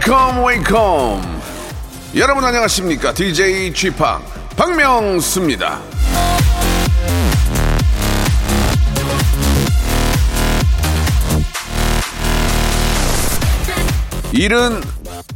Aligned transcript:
Wake 0.00 0.29
up 0.29 0.44
wake 0.46 1.09
up 1.09 1.40
여러분 2.16 2.42
안녕하십니까? 2.42 3.12
DJ 3.12 3.74
G 3.74 3.90
Park 3.90 3.96
박명수입니다. 4.56 5.78
일은 14.32 14.80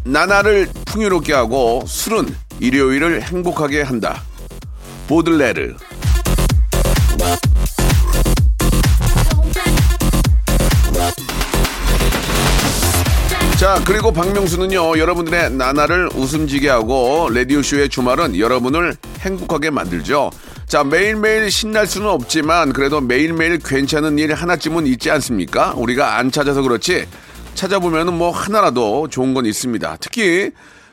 나날을 0.05 0.69
풍요롭게 0.86 1.34
하고 1.34 1.84
술은 1.86 2.34
일요일을 2.58 3.22
행복하게 3.22 3.83
한다. 3.83 4.22
보들레르 5.08 5.74
자, 13.64 13.80
그리고 13.86 14.12
박명수는요, 14.12 14.98
여러분들의 14.98 15.52
나날을 15.52 16.10
웃음지게 16.14 16.68
하고, 16.68 17.30
라디오쇼의 17.33 17.88
주말은 17.88 18.38
여러분을 18.38 18.94
행복하게 19.20 19.70
만들죠. 19.70 20.30
자, 20.66 20.84
매일매일 20.84 21.50
신날 21.50 21.86
수는 21.86 22.08
없지만, 22.08 22.75
그래도 22.75 23.00
매일매일 23.00 23.58
괜찮은 23.58 24.19
일 24.19 24.34
하나쯤은 24.34 24.86
있지 24.86 25.11
않습니까? 25.12 25.72
우리가 25.78 26.19
안 26.19 26.30
찾아서 26.30 26.61
그렇지, 26.61 27.06
찾아보면 27.55 28.08
은 28.08 28.14
뭐 28.19 28.30
하나라도 28.33 29.08
좋은 29.08 29.33
건 29.33 29.47
있습니다. 29.47 29.97
특히, 29.98 30.50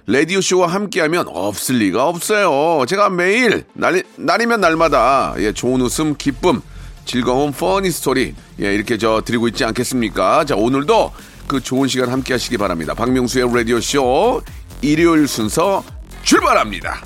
라디오쇼와 0.08 0.68
함께하면 0.68 1.26
없을 1.28 1.76
리가 1.76 2.08
없어요. 2.08 2.86
제가 2.86 3.10
매일, 3.10 3.66
날, 3.74 4.02
날이면 4.16 4.62
날마다, 4.62 5.36
예, 5.40 5.52
좋은 5.52 5.82
웃음, 5.82 6.16
기쁨, 6.18 6.62
즐거운 7.04 7.52
퍼니 7.52 7.92
스토리, 7.92 8.34
예, 8.62 8.74
이렇게 8.74 8.98
저 8.98 9.22
드리고 9.26 9.50
있지 9.50 9.66
않겠습니까? 9.66 10.46
자, 10.46 10.56
오늘도 10.56 11.12
그 11.48 11.62
좋은 11.62 11.88
시간 11.88 12.10
함께 12.10 12.34
하시기 12.34 12.58
바랍니다. 12.58 12.94
박명수의 12.94 13.54
라디오쇼 13.54 14.42
일요일 14.82 15.28
순서 15.28 15.84
출발합니다. 16.24 17.02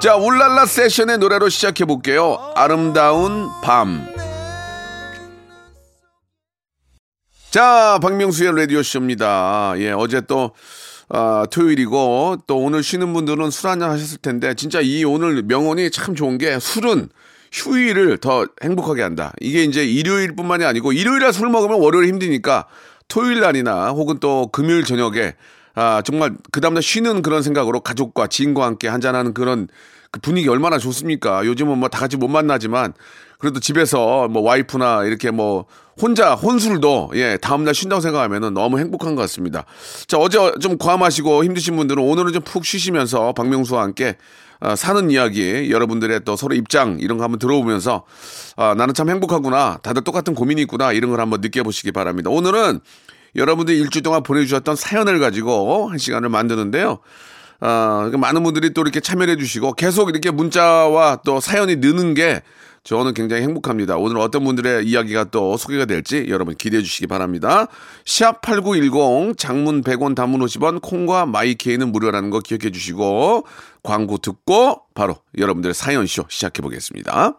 자, 0.00 0.16
울랄라 0.16 0.64
세션의 0.64 1.18
노래로 1.18 1.50
시작해 1.50 1.84
볼게요. 1.84 2.52
아름다운 2.54 3.48
밤. 3.62 4.06
자, 7.50 7.98
박명수의 8.00 8.56
라디오쇼입니다. 8.56 9.74
예, 9.76 9.90
어제 9.90 10.22
또, 10.22 10.52
아, 11.10 11.44
토요일이고, 11.50 12.44
또 12.46 12.58
오늘 12.58 12.82
쉬는 12.82 13.12
분들은 13.12 13.50
술 13.50 13.68
한잔 13.68 13.90
하셨을 13.90 14.18
텐데, 14.18 14.54
진짜 14.54 14.80
이 14.80 15.04
오늘 15.04 15.42
명언이 15.42 15.90
참 15.90 16.14
좋은 16.14 16.38
게 16.38 16.58
술은 16.58 17.10
휴일을 17.52 18.18
더 18.18 18.46
행복하게 18.62 19.02
한다. 19.02 19.32
이게 19.40 19.64
이제 19.64 19.84
일요일 19.84 20.34
뿐만이 20.36 20.64
아니고, 20.64 20.92
일요일에 20.92 21.32
술 21.32 21.48
먹으면 21.48 21.80
월요일 21.80 22.08
힘드니까, 22.08 22.66
토요일 23.08 23.40
날이나 23.40 23.90
혹은 23.90 24.18
또 24.20 24.48
금요일 24.52 24.84
저녁에, 24.84 25.34
아, 25.74 26.02
정말 26.04 26.32
그 26.52 26.60
다음날 26.60 26.82
쉬는 26.82 27.22
그런 27.22 27.42
생각으로 27.42 27.80
가족과 27.80 28.26
지인과 28.28 28.64
함께 28.64 28.88
한잔하는 28.88 29.34
그런 29.34 29.68
그 30.10 30.20
분위기 30.20 30.48
얼마나 30.48 30.78
좋습니까? 30.78 31.44
요즘은 31.46 31.78
뭐 31.78 31.88
다 31.88 32.00
같이 32.00 32.16
못 32.16 32.26
만나지만 32.28 32.92
그래도 33.38 33.60
집에서 33.60 34.26
뭐 34.28 34.42
와이프나 34.42 35.04
이렇게 35.04 35.30
뭐 35.30 35.66
혼자 36.00 36.34
혼술도 36.34 37.12
예 37.14 37.38
다음날 37.40 37.74
쉰다고 37.74 38.00
생각하면은 38.00 38.52
너무 38.52 38.80
행복한 38.80 39.14
것 39.14 39.22
같습니다. 39.22 39.64
자 40.08 40.18
어제 40.18 40.38
좀 40.60 40.76
과마시고 40.78 41.44
힘드신 41.44 41.76
분들은 41.76 42.02
오늘은 42.02 42.32
좀 42.32 42.42
푹 42.42 42.64
쉬시면서 42.64 43.32
박명수와 43.32 43.82
함께 43.82 44.16
아, 44.60 44.76
사는 44.76 45.10
이야기 45.10 45.70
여러분들의 45.70 46.20
또 46.24 46.36
서로 46.36 46.54
입장 46.54 46.98
이런 47.00 47.18
거 47.18 47.24
한번 47.24 47.38
들어보면서 47.38 48.04
아, 48.56 48.74
나는 48.76 48.94
참 48.94 49.08
행복하구나 49.08 49.78
다들 49.82 50.04
똑같은 50.04 50.34
고민이 50.34 50.62
있구나 50.62 50.92
이런 50.92 51.10
걸 51.10 51.20
한번 51.20 51.40
느껴보시기 51.40 51.92
바랍니다. 51.92 52.30
오늘은 52.30 52.80
여러분들이 53.36 53.78
일주일 53.78 54.02
동안 54.02 54.22
보내주셨던 54.22 54.76
사연을 54.76 55.18
가지고 55.18 55.88
한 55.88 55.98
시간을 55.98 56.28
만드는데요. 56.28 56.98
아, 57.60 58.10
많은 58.16 58.42
분들이 58.42 58.72
또 58.72 58.80
이렇게 58.82 59.00
참여해 59.00 59.36
주시고 59.36 59.74
계속 59.74 60.08
이렇게 60.08 60.30
문자와 60.30 61.20
또 61.24 61.40
사연이 61.40 61.76
느는 61.76 62.14
게 62.14 62.42
저는 62.82 63.12
굉장히 63.12 63.42
행복합니다. 63.42 63.96
오늘 63.96 64.18
어떤 64.18 64.42
분들의 64.44 64.86
이야기가 64.86 65.24
또 65.24 65.58
소개가 65.58 65.84
될지 65.84 66.26
여러분 66.28 66.54
기대해 66.54 66.82
주시기 66.82 67.06
바랍니다. 67.06 67.66
샵8910 68.06 69.36
장문 69.36 69.82
100원 69.82 70.14
단문 70.14 70.40
50원 70.40 70.80
콩과 70.80 71.26
마이케이는 71.26 71.92
무료라는 71.92 72.30
거 72.30 72.40
기억해 72.40 72.70
주시고 72.70 73.46
광고 73.82 74.16
듣고 74.16 74.82
바로 74.94 75.16
여러분들의 75.36 75.74
사연쇼 75.74 76.24
시작해 76.28 76.62
보겠습니다. 76.62 77.38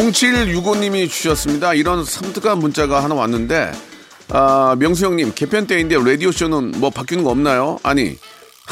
공7 0.00 0.48
6 0.48 0.64
5님이 0.64 1.10
주셨습니다. 1.10 1.74
이런 1.74 2.06
섬뜩한 2.06 2.58
문자가 2.58 3.04
하나 3.04 3.14
왔는데, 3.14 3.70
아, 4.30 4.74
명수 4.78 5.04
형님, 5.04 5.32
개편 5.34 5.66
때인데 5.66 5.96
라디오쇼는 5.96 6.72
뭐 6.78 6.88
바뀌는 6.88 7.22
거 7.22 7.28
없나요? 7.28 7.78
아니, 7.82 8.16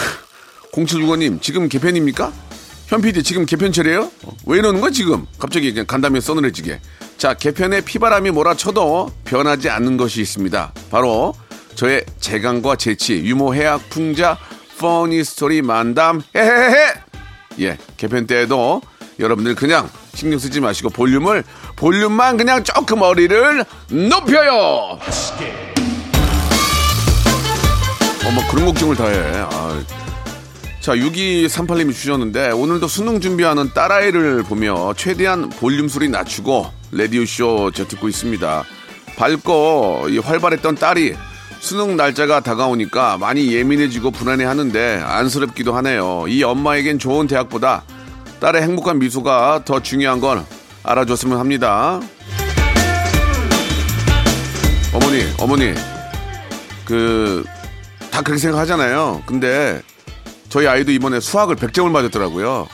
0765님, 0.73 1.43
지금 1.43 1.69
개편입니까? 1.69 2.33
현 2.87 3.03
PD, 3.03 3.23
지금 3.23 3.45
개편철이에요? 3.45 4.11
어, 4.23 4.37
왜 4.47 4.59
이러는 4.59 4.81
거야, 4.81 4.91
지금? 4.91 5.27
갑자기 5.39 5.71
그냥 5.71 5.85
간담회 5.85 6.19
써늘해지게. 6.19 6.81
자, 7.19 7.35
개편에 7.35 7.83
피바람이 7.83 8.31
몰아쳐도 8.31 9.11
변하지 9.25 9.69
않는 9.69 9.99
것이 9.99 10.23
있습니다. 10.23 10.73
바로 10.91 11.35
저의 11.75 12.07
재간과 12.21 12.77
재치, 12.77 13.17
유머, 13.17 13.53
해악, 13.53 13.91
풍자, 13.91 14.39
퍼니 14.79 15.23
스토리, 15.25 15.61
만담, 15.61 16.23
헤헤헤! 16.35 16.95
예, 17.61 17.77
개편 17.99 18.27
때에도 18.27 18.81
여러분들 19.19 19.55
그냥 19.55 19.89
신경 20.15 20.39
쓰지 20.39 20.61
마시고 20.61 20.91
볼륨을 20.91 21.45
볼륨만 21.77 22.37
그냥 22.37 22.63
조금 22.65 23.01
머리를 23.01 23.65
높여요. 23.89 24.99
어머 28.27 28.49
그런 28.51 28.67
걱정을 28.67 28.97
다 28.97 29.07
해. 29.07 29.19
아. 29.51 29.83
자 30.81 30.95
6238님이 30.95 31.93
주셨는데 31.93 32.51
오늘도 32.51 32.89
수능 32.89 33.21
준비하는 33.21 33.73
딸아이를 33.75 34.45
보며 34.45 34.95
최대한 34.97 35.51
볼륨 35.51 35.89
소리 35.89 36.09
낮추고 36.09 36.67
라디오 36.93 37.25
쇼저 37.25 37.87
듣고 37.87 38.09
있습니다. 38.09 38.65
밝고 39.17 40.07
이 40.11 40.19
활발했던 40.19 40.77
딸이 40.77 41.15
수능 41.61 41.97
날짜가 41.97 42.41
다가오니까 42.41 43.19
많이 43.19 43.53
예민해지고 43.53 44.13
불안해하는데 44.13 45.03
안쓰럽기도 45.05 45.75
하네요. 45.75 46.27
이 46.29 46.43
엄마에겐 46.45 46.99
좋은 47.01 47.27
대학보다 47.27 47.83
딸의 48.41 48.63
행복한 48.63 48.99
미소가 48.99 49.63
더 49.65 49.81
중요한 49.81 50.21
걸 50.21 50.45
알아줬으면 50.83 51.39
합니다. 51.39 52.01
어머니, 54.93 55.23
어머니, 55.39 55.75
그, 56.85 57.45
다 58.11 58.23
그렇게 58.23 58.41
생각하잖아요. 58.41 59.23
근데 59.27 59.83
저희 60.49 60.67
아이도 60.67 60.93
이번에 60.93 61.21
수학을 61.21 61.57
100점을 61.57 61.91
맞았더라고요. 61.91 62.67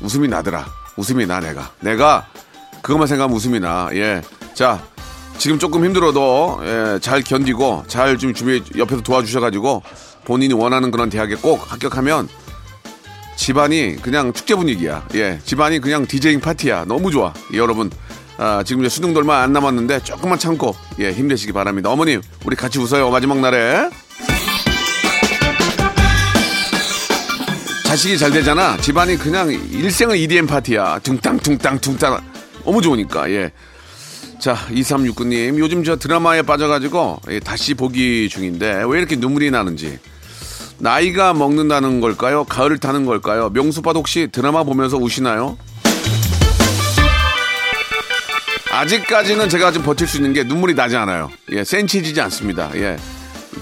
웃음이 0.00 0.28
나더라. 0.28 0.66
웃음이 0.96 1.26
나, 1.26 1.40
내가. 1.40 1.70
내가 1.80 2.26
그것만 2.82 3.06
생각하면 3.06 3.36
웃음이 3.36 3.60
나. 3.60 3.88
예. 3.94 4.20
자, 4.54 4.82
지금 5.38 5.58
조금 5.58 5.84
힘들어도 5.84 6.60
예, 6.64 6.98
잘 7.00 7.22
견디고 7.22 7.84
잘 7.88 8.18
좀 8.18 8.34
준비 8.34 8.62
옆에서 8.76 9.00
도와주셔가지고 9.02 9.82
본인이 10.24 10.52
원하는 10.52 10.90
그런 10.90 11.08
대학에 11.08 11.36
꼭 11.36 11.72
합격하면 11.72 12.28
집안이 13.42 13.96
그냥 14.00 14.32
축제 14.32 14.54
분위기야. 14.54 15.04
예, 15.16 15.40
집안이 15.44 15.80
그냥 15.80 16.06
디제잉 16.06 16.38
파티야. 16.38 16.84
너무 16.84 17.10
좋아. 17.10 17.34
예, 17.52 17.58
여러분. 17.58 17.90
아, 18.38 18.62
지금 18.64 18.84
이제 18.84 18.88
수능도 18.88 19.18
얼마 19.18 19.42
안 19.42 19.52
남았는데 19.52 20.04
조금만 20.04 20.38
참고 20.38 20.76
예, 21.00 21.10
힘내시기 21.10 21.50
바랍니다. 21.50 21.90
어머님, 21.90 22.22
우리 22.44 22.54
같이 22.54 22.78
웃어요. 22.78 23.10
마지막 23.10 23.40
날에. 23.40 23.90
자식이 27.84 28.16
잘 28.16 28.30
되잖아. 28.30 28.76
집안이 28.76 29.16
그냥 29.16 29.50
일생은 29.50 30.16
EDM 30.18 30.46
파티야. 30.46 31.00
둥땅, 31.00 31.40
둥땅, 31.40 31.80
둥땅. 31.80 32.20
너무 32.64 32.80
좋으니까, 32.80 33.28
예. 33.32 33.50
자, 34.38 34.54
2369님. 34.70 35.58
요즘 35.58 35.82
저 35.82 35.96
드라마에 35.96 36.42
빠져가지고 36.42 37.22
예, 37.30 37.40
다시 37.40 37.74
보기 37.74 38.28
중인데 38.28 38.84
왜 38.86 38.98
이렇게 39.00 39.16
눈물이 39.16 39.50
나는지. 39.50 39.98
나이가 40.78 41.32
먹는다는 41.34 42.00
걸까요? 42.00 42.44
가을을 42.44 42.78
타는 42.78 43.06
걸까요? 43.06 43.50
명수빠도 43.50 44.00
혹시 44.00 44.28
드라마 44.32 44.64
보면서 44.64 44.96
우시나요? 44.96 45.56
아직까지는 48.72 49.48
제가 49.48 49.70
좀 49.70 49.82
버틸 49.82 50.06
수 50.08 50.16
있는 50.16 50.32
게 50.32 50.44
눈물이 50.44 50.74
나지 50.74 50.96
않아요. 50.96 51.30
예, 51.52 51.62
센치지지 51.62 52.20
않습니다. 52.22 52.70
예. 52.74 52.96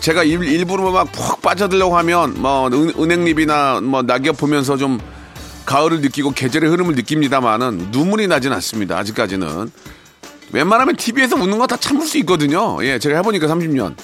제가 0.00 0.22
일, 0.22 0.42
일부러 0.44 0.90
막 0.92 1.10
푹 1.12 1.42
빠져들려고 1.42 1.96
하면 1.98 2.40
뭐 2.40 2.68
은, 2.68 2.92
은행잎이나 2.96 3.80
뭐 3.82 4.02
낙엽 4.02 4.36
보면서 4.38 4.76
좀 4.76 4.98
가을을 5.66 6.00
느끼고 6.00 6.30
계절의 6.30 6.70
흐름을 6.70 6.94
느낍니다만은 6.94 7.88
눈물이 7.90 8.28
나진 8.28 8.52
않습니다. 8.52 8.96
아직까지는. 8.98 9.70
웬만하면 10.52 10.96
TV에서 10.96 11.36
웃는 11.36 11.58
거 11.58 11.66
다 11.66 11.76
참을 11.76 12.06
수 12.06 12.16
있거든요. 12.18 12.78
예, 12.84 12.98
제가 12.98 13.16
해보니까 13.16 13.46
30년. 13.48 13.94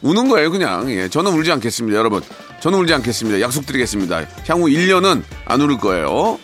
우는 0.00 0.28
거예요, 0.28 0.50
그냥. 0.50 0.90
예, 0.90 1.08
저는 1.08 1.32
울지 1.32 1.50
않겠습니다, 1.52 1.98
여러분. 1.98 2.22
저는 2.62 2.78
울지 2.78 2.94
않겠습니다. 2.94 3.40
약속드리겠습니다. 3.40 4.24
향후 4.46 4.66
1년은 4.66 5.24
안 5.46 5.60
울을 5.60 5.78
거예요. 5.78 6.38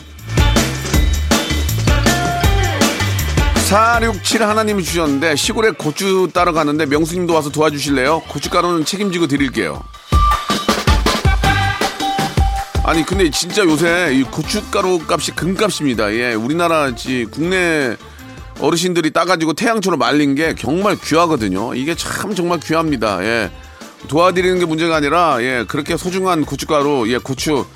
467 3.68 4.42
하나님이 4.42 4.82
주셨는데 4.82 5.36
시골에 5.36 5.70
고추 5.70 6.28
따러 6.34 6.52
가는데 6.52 6.86
명수님도 6.86 7.34
와서 7.34 7.50
도와주실래요? 7.50 8.22
고춧가루는 8.26 8.84
책임지고 8.84 9.28
드릴게요. 9.28 9.80
아니 12.82 13.06
근데 13.06 13.30
진짜 13.30 13.62
요새 13.62 14.10
이 14.12 14.24
고춧가루 14.24 15.02
값이 15.06 15.36
금값입니다. 15.36 16.12
예, 16.14 16.34
우리나라 16.34 16.96
지 16.96 17.26
국내 17.30 17.96
어르신들이 18.58 19.12
따가지고 19.12 19.52
태양처럼 19.52 20.00
말린 20.00 20.34
게 20.34 20.56
정말 20.56 20.96
귀하거든요. 20.96 21.76
이게 21.76 21.94
참 21.94 22.34
정말 22.34 22.58
귀합니다. 22.58 23.22
예. 23.22 23.52
도와드리는 24.06 24.58
게 24.58 24.64
문제가 24.64 24.96
아니라, 24.96 25.38
예, 25.42 25.64
그렇게 25.66 25.96
소중한 25.96 26.44
고춧가루, 26.44 27.06
예, 27.08 27.18
고추, 27.18 27.66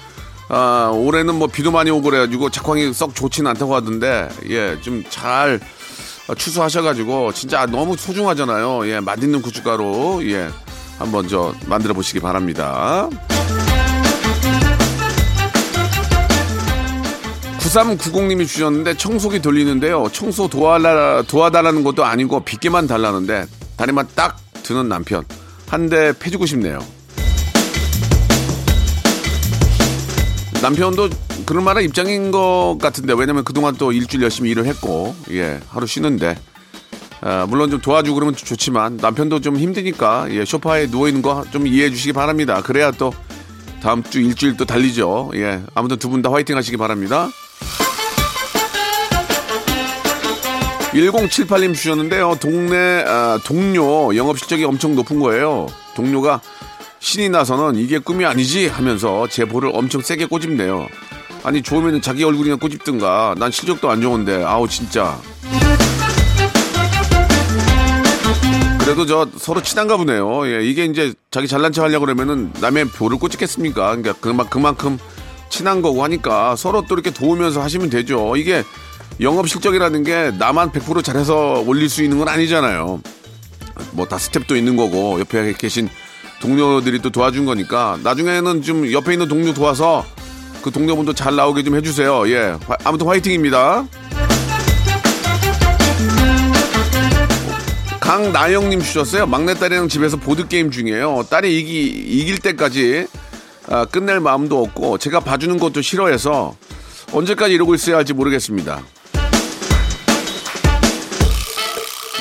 아, 0.49 0.91
올해는 0.95 1.35
뭐 1.35 1.49
비도 1.49 1.71
많이 1.73 1.91
오고 1.91 2.03
그래가지고 2.03 2.51
작황이 2.51 2.93
썩 2.93 3.15
좋지는 3.15 3.51
않다고 3.51 3.75
하던데, 3.75 4.29
예, 4.49 4.79
좀 4.81 5.03
잘 5.11 5.61
추수하셔가지고, 6.37 7.33
진짜 7.33 7.67
너무 7.67 7.97
소중하잖아요. 7.97 8.87
예, 8.89 9.01
맛있는 9.01 9.43
고춧가루, 9.43 10.21
예, 10.31 10.49
한번 10.99 11.27
저 11.29 11.53
만들어 11.67 11.93
보시기 11.95 12.21
바랍니다. 12.21 13.09
9390님이 17.59 18.47
주셨는데 18.47 18.97
청소기 18.97 19.41
돌리는데요. 19.41 20.09
청소 20.13 20.49
도와라, 20.49 21.23
도와달라는 21.23 21.83
것도 21.85 22.05
아니고 22.05 22.45
빗게만 22.45 22.87
달라는데 22.87 23.47
다리만 23.77 24.09
딱 24.15 24.37
드는 24.63 24.89
남편. 24.89 25.25
한 25.73 25.89
대 25.89 26.13
패주고 26.19 26.45
싶네요. 26.47 26.79
남편도 30.63 31.09
그럴 31.47 31.63
만한 31.65 31.83
입장인 31.83 32.31
것 32.31 32.77
같은데 32.81 33.15
왜냐면 33.17 33.43
그동안 33.43 33.75
또 33.77 33.91
일주일 33.91 34.23
열심히 34.23 34.51
일을 34.51 34.67
했고 34.67 35.15
예 35.31 35.59
하루 35.69 35.87
쉬는데 35.87 36.37
아, 37.21 37.47
물론 37.49 37.71
좀 37.71 37.81
도와주고 37.81 38.15
그러면 38.15 38.37
좋지만 38.37 38.99
남편도 38.99 39.41
좀 39.41 39.57
힘드니까 39.57 40.27
예 40.31 40.45
소파에 40.45 40.87
누워 40.89 41.09
있는 41.09 41.23
거 41.23 41.45
좀 41.51 41.67
이해해 41.67 41.91
주시기 41.91 42.13
바랍니다. 42.13 42.63
그래야 42.63 42.91
또 42.93 43.13
다음 43.83 44.03
주 44.05 44.21
일주일 44.21 44.57
또 44.57 44.65
달리죠. 44.65 45.33
예 45.35 45.63
아무튼 45.75 45.99
두 45.99 46.11
분 46.11 46.21
다 46.23 46.31
화이팅 46.31 46.57
하시기 46.57 46.77
바랍니다. 46.77 47.29
1078님 50.93 51.75
주셨는데요. 51.75 52.37
동네 52.41 53.05
아, 53.07 53.39
동료 53.45 54.15
영업 54.15 54.39
실적이 54.39 54.65
엄청 54.65 54.95
높은 54.95 55.19
거예요. 55.21 55.67
동료가 55.95 56.41
신이 57.01 57.31
나서는 57.31 57.77
이게 57.81 57.99
꿈이 57.99 58.25
아니지 58.25 58.69
하면서 58.69 59.27
제 59.29 59.45
볼을 59.45 59.71
엄청 59.73 60.01
세게 60.03 60.27
꼬집네요. 60.27 60.87
아니 61.45 61.63
좋으면 61.63 62.03
자기 62.03 62.25
얼굴이나 62.25 62.57
꼬집든가. 62.57 63.35
난 63.39 63.51
실적도 63.51 63.91
안 63.91 64.01
좋은데 64.01 64.45
아우 64.45 64.69
진짜. 64.69 65.19
그래도 68.81 69.07
저 69.07 69.27
서로 69.39 69.63
친한가 69.63 69.97
보네요. 69.97 70.47
예, 70.47 70.65
이게 70.65 70.85
이제 70.85 71.15
자기 71.31 71.49
잘난 71.49 71.73
척 71.73 71.85
하려고 71.85 72.05
그러면은 72.05 72.53
남의 72.61 72.87
볼을 72.87 73.17
꼬집겠습니까? 73.19 73.97
그러니까 73.97 74.13
그만 74.21 74.49
그만큼 74.51 74.99
친한 75.49 75.83
거고 75.83 76.03
하니까 76.05 76.57
서로 76.57 76.85
또 76.89 76.95
이렇게 76.95 77.11
도우면서 77.11 77.63
하시면 77.63 77.91
되죠. 77.91 78.37
이게 78.37 78.65
영업 79.21 79.49
실적이라는 79.49 80.05
게 80.05 80.33
나만 80.39 80.73
100% 80.73 81.05
잘해서 81.05 81.63
올릴 81.67 81.89
수 81.89 82.03
있는 82.03 82.19
건 82.19 82.29
아니잖아요. 82.29 83.01
뭐 83.93 84.07
다 84.07 84.19
스텝도 84.19 84.57
있는 84.57 84.77
거고 84.77 85.19
옆에 85.21 85.53
계신 85.55 85.89
동료들이 86.41 87.01
또 87.01 87.11
도와준 87.11 87.45
거니까 87.45 87.99
나중에는 88.03 88.63
좀 88.63 88.91
옆에 88.93 89.13
있는 89.13 89.29
동료 89.29 89.53
도와서 89.55 90.05
그 90.63 90.71
동료분도 90.71 91.13
잘 91.15 91.37
나오게 91.37 91.63
좀 91.63 91.77
해주세요. 91.77 92.29
예, 92.31 92.57
화- 92.67 92.77
아무튼 92.85 93.07
화이팅입니다. 93.07 93.87
강나영님 98.01 98.81
주셨어요. 98.81 99.27
막내딸이랑 99.27 99.89
집에서 99.89 100.17
보드게임 100.17 100.71
중이에요. 100.71 101.25
딸이 101.31 101.59
이기, 101.59 101.87
이길 101.87 102.39
때까지 102.39 103.07
아, 103.69 103.85
끝낼 103.87 104.19
마음도 104.21 104.61
없고 104.63 104.99
제가 104.99 105.21
봐주는 105.21 105.57
것도 105.59 105.83
싫어해서 105.83 106.55
언제까지 107.13 107.55
이러고 107.55 107.75
있어야 107.77 107.97
할지 107.99 108.13
모르겠습니다. 108.13 108.83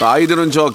아이들은 0.02 0.52
저 0.52 0.74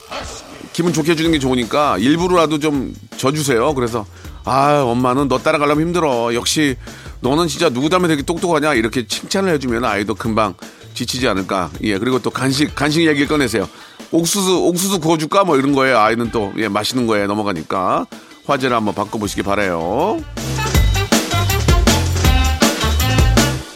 기분 0.73 0.93
좋게 0.93 1.13
해주는 1.13 1.33
게 1.33 1.39
좋으니까 1.39 1.99
일부러라도 1.99 2.59
좀 2.59 2.95
져주세요. 3.17 3.75
그래서 3.75 4.05
아 4.45 4.83
엄마는 4.83 5.29
너 5.29 5.39
따라가려면 5.39 5.87
힘들어. 5.87 6.35
역시 6.35 6.77
너는 7.21 7.49
진짜 7.49 7.69
누구 7.71 7.89
닮아 7.89 8.09
되게 8.09 8.23
똑똑하냐 8.23 8.75
이렇게 8.75 9.07
칭찬을 9.07 9.53
해주면 9.55 9.85
아이도 9.85 10.15
금방 10.15 10.55
지치지 10.95 11.27
않을까. 11.29 11.71
예 11.83 11.99
그리고 11.99 12.19
또 12.21 12.31
간식 12.31 12.75
간식 12.75 13.07
얘기를 13.07 13.27
꺼내세요. 13.27 13.69
옥수수 14.13 14.67
옥수수 14.67 15.01
구워줄까 15.01 15.45
뭐 15.45 15.57
이런 15.57 15.73
거에 15.73 15.93
아이는 15.93 16.31
또 16.31 16.53
예, 16.59 16.69
맛있는 16.69 17.07
거에 17.07 17.27
넘어가니까 17.27 18.07
화제를 18.47 18.77
한번 18.77 18.95
바꿔보시기 18.95 19.43
바래요. 19.43 20.23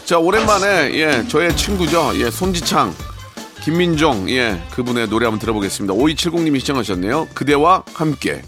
자 0.05 0.17
오랜만에 0.17 0.91
예 0.93 1.27
저의 1.27 1.55
친구죠 1.55 2.11
예 2.15 2.29
손지창 2.29 2.93
김민종 3.63 4.29
예 4.29 4.59
그분의 4.71 5.07
노래 5.09 5.25
한번 5.25 5.39
들어보겠습니다. 5.39 5.93
5270님이 5.93 6.59
시청하셨네요. 6.59 7.27
그대와 7.33 7.83
함께. 7.93 8.41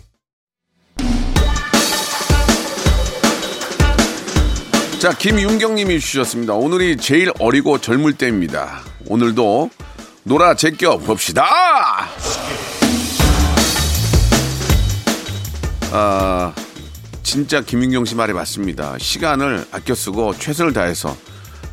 자 4.99 5.11
김윤경님이 5.11 5.99
주셨습니다. 5.99 6.53
오늘이 6.53 6.97
제일 6.97 7.31
어리고 7.39 7.77
젊을 7.77 8.13
때입니다. 8.13 8.81
오늘도 9.07 9.69
놀아 10.23 10.55
제껴 10.55 10.97
봅시다! 10.97 11.45
아 15.91 16.53
진짜 17.21 17.61
김윤경 17.61 18.05
씨 18.05 18.15
말이 18.15 18.31
맞습니다. 18.33 18.97
시간을 18.97 19.65
아껴 19.71 19.93
쓰고 19.93 20.33
최선을 20.37 20.71
다해서 20.73 21.15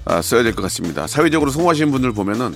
아, 0.05 0.21
써야 0.23 0.43
될 0.43 0.55
것 0.55 0.63
같습니다. 0.63 1.07
사회적으로 1.07 1.51
성공하시는 1.53 1.93
분들 1.93 2.13
보면은 2.13 2.55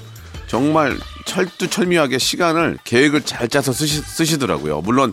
정말 0.55 0.97
철두철미하게 1.25 2.19
시간을 2.19 2.79
계획을 2.85 3.23
잘 3.23 3.49
짜서 3.49 3.73
쓰시, 3.73 4.39
더라고요 4.39 4.83
물론 4.83 5.13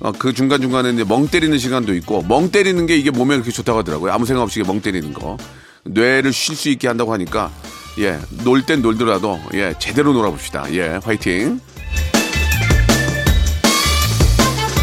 어, 0.00 0.10
그 0.10 0.32
중간 0.32 0.60
중간에 0.60 0.90
이제 0.90 1.04
멍 1.04 1.28
때리는 1.28 1.56
시간도 1.58 1.94
있고 1.94 2.24
멍 2.26 2.50
때리는 2.50 2.86
게 2.86 2.96
이게 2.96 3.12
몸에 3.12 3.36
그렇게 3.36 3.52
좋다고 3.52 3.78
하더라고요. 3.78 4.10
아무 4.12 4.26
생각 4.26 4.42
없이 4.42 4.64
멍 4.66 4.80
때리는 4.80 5.12
거 5.12 5.36
뇌를 5.84 6.32
쉴 6.32 6.56
수 6.56 6.68
있게 6.70 6.88
한다고 6.88 7.12
하니까 7.12 7.52
예 7.98 8.18
놀 8.44 8.62
땐 8.66 8.82
놀더라도 8.82 9.40
예 9.54 9.74
제대로 9.78 10.12
놀아봅시다. 10.12 10.72
예 10.74 10.98
화이팅. 11.04 11.60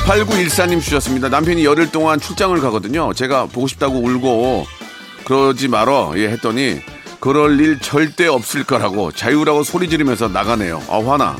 8914님 0.06 0.82
주셨습니다. 0.82 1.28
남편이 1.28 1.66
열흘 1.66 1.92
동안 1.92 2.18
출장을 2.18 2.58
가거든요. 2.62 3.12
제가 3.14 3.48
보고 3.48 3.68
싶다고 3.68 3.98
울고 4.00 4.66
그러지 5.26 5.68
말어 5.68 6.14
예 6.16 6.30
했더니 6.30 6.80
그럴 7.20 7.60
일 7.60 7.80
절대 7.80 8.28
없을 8.28 8.64
거라고 8.64 9.12
자유라고 9.12 9.64
소리 9.64 9.90
지르면서 9.90 10.28
나가네요. 10.28 10.82
아 10.90 10.98
화나. 11.04 11.36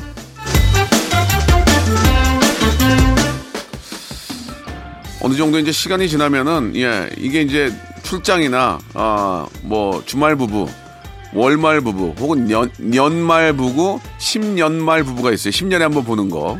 어느 5.20 5.34
정도 5.34 5.58
이제 5.58 5.72
시간이 5.72 6.08
지나면은 6.08 6.74
예 6.76 7.10
이게 7.16 7.42
이제 7.42 7.72
출장이나 8.02 8.78
아 8.94 9.46
뭐 9.62 10.02
주말 10.06 10.36
부부 10.36 10.68
월말 11.34 11.80
부부 11.82 12.14
혹은 12.18 12.50
연, 12.50 12.70
연말 12.94 13.52
부부 13.52 14.00
10년말 14.18 15.04
부부가 15.04 15.30
있어요. 15.32 15.50
10년에 15.50 15.80
한 15.80 15.90
번 15.92 16.04
보는 16.04 16.30
거. 16.30 16.58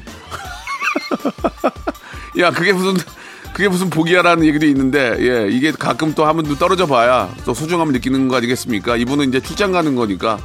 야, 2.39 2.51
그게 2.51 2.73
무슨, 2.75 2.95
그게 3.59 3.69
무슨 3.69 3.91
복이야라는 3.91 4.45
얘기도 4.45 4.67
있는데 4.67 5.17
예 5.19 5.49
이게 5.51 5.73
가끔 5.73 6.15
또 6.15 6.25
한번 6.25 6.57
떨어져 6.59 6.87
봐야 6.87 7.29
또 7.45 7.53
소중함을 7.55 7.93
느끼는 7.95 8.29
거 8.29 8.37
아니겠습니까? 8.37 8.97
이분은 8.97 9.31
이제 9.31 9.41
출장 9.41 9.73
가는 9.73 9.97
거니까 9.97 10.39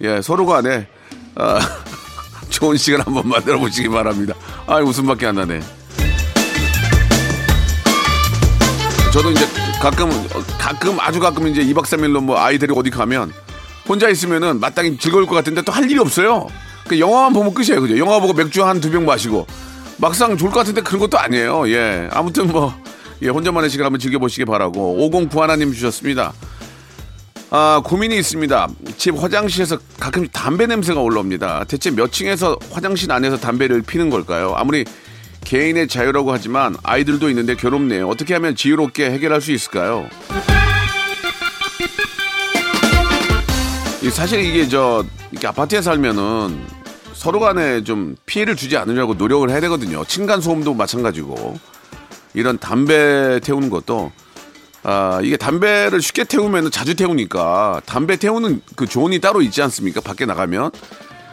예 0.00 0.22
서로 0.22 0.46
간에 0.46 0.86
아, 1.34 1.58
좋은 2.50 2.76
시간 2.76 3.00
한번 3.00 3.28
만들어 3.28 3.58
보시기 3.58 3.88
바랍니다. 3.88 4.34
아 4.68 4.76
웃음밖에 4.76 5.26
안 5.26 5.34
나네. 5.34 5.58
저도 9.12 9.32
이제 9.32 9.44
가끔 9.80 10.08
가끔 10.56 11.00
아주 11.00 11.18
가끔 11.18 11.48
이제 11.48 11.64
2박 11.64 11.82
3일로 11.82 12.22
뭐 12.22 12.38
아이 12.38 12.58
데리고 12.60 12.78
어디 12.78 12.90
가면 12.90 13.32
혼자 13.88 14.08
있으면은 14.08 14.60
마땅히 14.60 14.96
즐거울 14.98 15.26
것 15.26 15.34
같은데 15.34 15.62
또 15.62 15.72
할 15.72 15.90
일이 15.90 15.98
없어요. 15.98 16.46
그 16.86 17.00
영화만 17.00 17.32
보면 17.32 17.54
끝이에요. 17.54 17.80
그죠? 17.80 17.98
영화 17.98 18.20
보고 18.20 18.32
맥주 18.32 18.64
한 18.64 18.78
두 18.80 18.88
병 18.88 19.04
마시고 19.04 19.48
막상 19.98 20.36
좋을 20.36 20.50
것 20.50 20.60
같은데 20.60 20.80
그런 20.80 21.00
것도 21.00 21.18
아니에요. 21.18 21.68
예. 21.68 22.08
아무튼 22.12 22.48
뭐 22.48 22.74
예, 23.22 23.28
혼자만의 23.28 23.70
시간 23.70 23.86
한번 23.86 24.00
즐겨보시기 24.00 24.44
바라고 24.44 25.04
5091 25.04 25.42
하나님 25.42 25.72
주셨습니다. 25.72 26.32
아, 27.50 27.82
고민이 27.84 28.16
있습니다. 28.18 28.68
집 28.96 29.14
화장실에서 29.22 29.78
가끔 30.00 30.26
담배 30.28 30.66
냄새가 30.66 31.00
올라옵니다. 31.00 31.64
대체 31.64 31.90
몇 31.90 32.10
층에서 32.10 32.58
화장실 32.70 33.12
안에서 33.12 33.36
담배를 33.36 33.82
피는 33.82 34.08
걸까요? 34.10 34.54
아무리 34.56 34.84
개인의 35.44 35.88
자유라고 35.88 36.32
하지만 36.32 36.74
아이들도 36.82 37.28
있는데 37.28 37.54
괴롭네요. 37.54 38.08
어떻게 38.08 38.32
하면 38.34 38.56
지혜롭게 38.56 39.10
해결할 39.10 39.40
수 39.40 39.52
있을까요? 39.52 40.08
이 44.02 44.10
사실 44.10 44.40
이게 44.40 44.66
저 44.66 45.04
이렇게 45.30 45.46
아파트에 45.46 45.82
살면은 45.82 46.81
서로 47.22 47.38
간에 47.38 47.84
좀 47.84 48.16
피해를 48.26 48.56
주지 48.56 48.76
않으려고 48.76 49.14
노력을 49.14 49.48
해야 49.48 49.60
되거든요. 49.60 50.04
층간 50.04 50.40
소음도 50.40 50.74
마찬가지고 50.74 51.56
이런 52.34 52.58
담배 52.58 53.38
태우는 53.38 53.70
것도 53.70 54.10
아 54.82 55.20
이게 55.22 55.36
담배를 55.36 56.02
쉽게 56.02 56.24
태우면 56.24 56.72
자주 56.72 56.96
태우니까 56.96 57.80
담배 57.86 58.16
태우는 58.16 58.60
그 58.74 58.88
조언이 58.88 59.20
따로 59.20 59.40
있지 59.40 59.62
않습니까? 59.62 60.00
밖에 60.00 60.26
나가면 60.26 60.72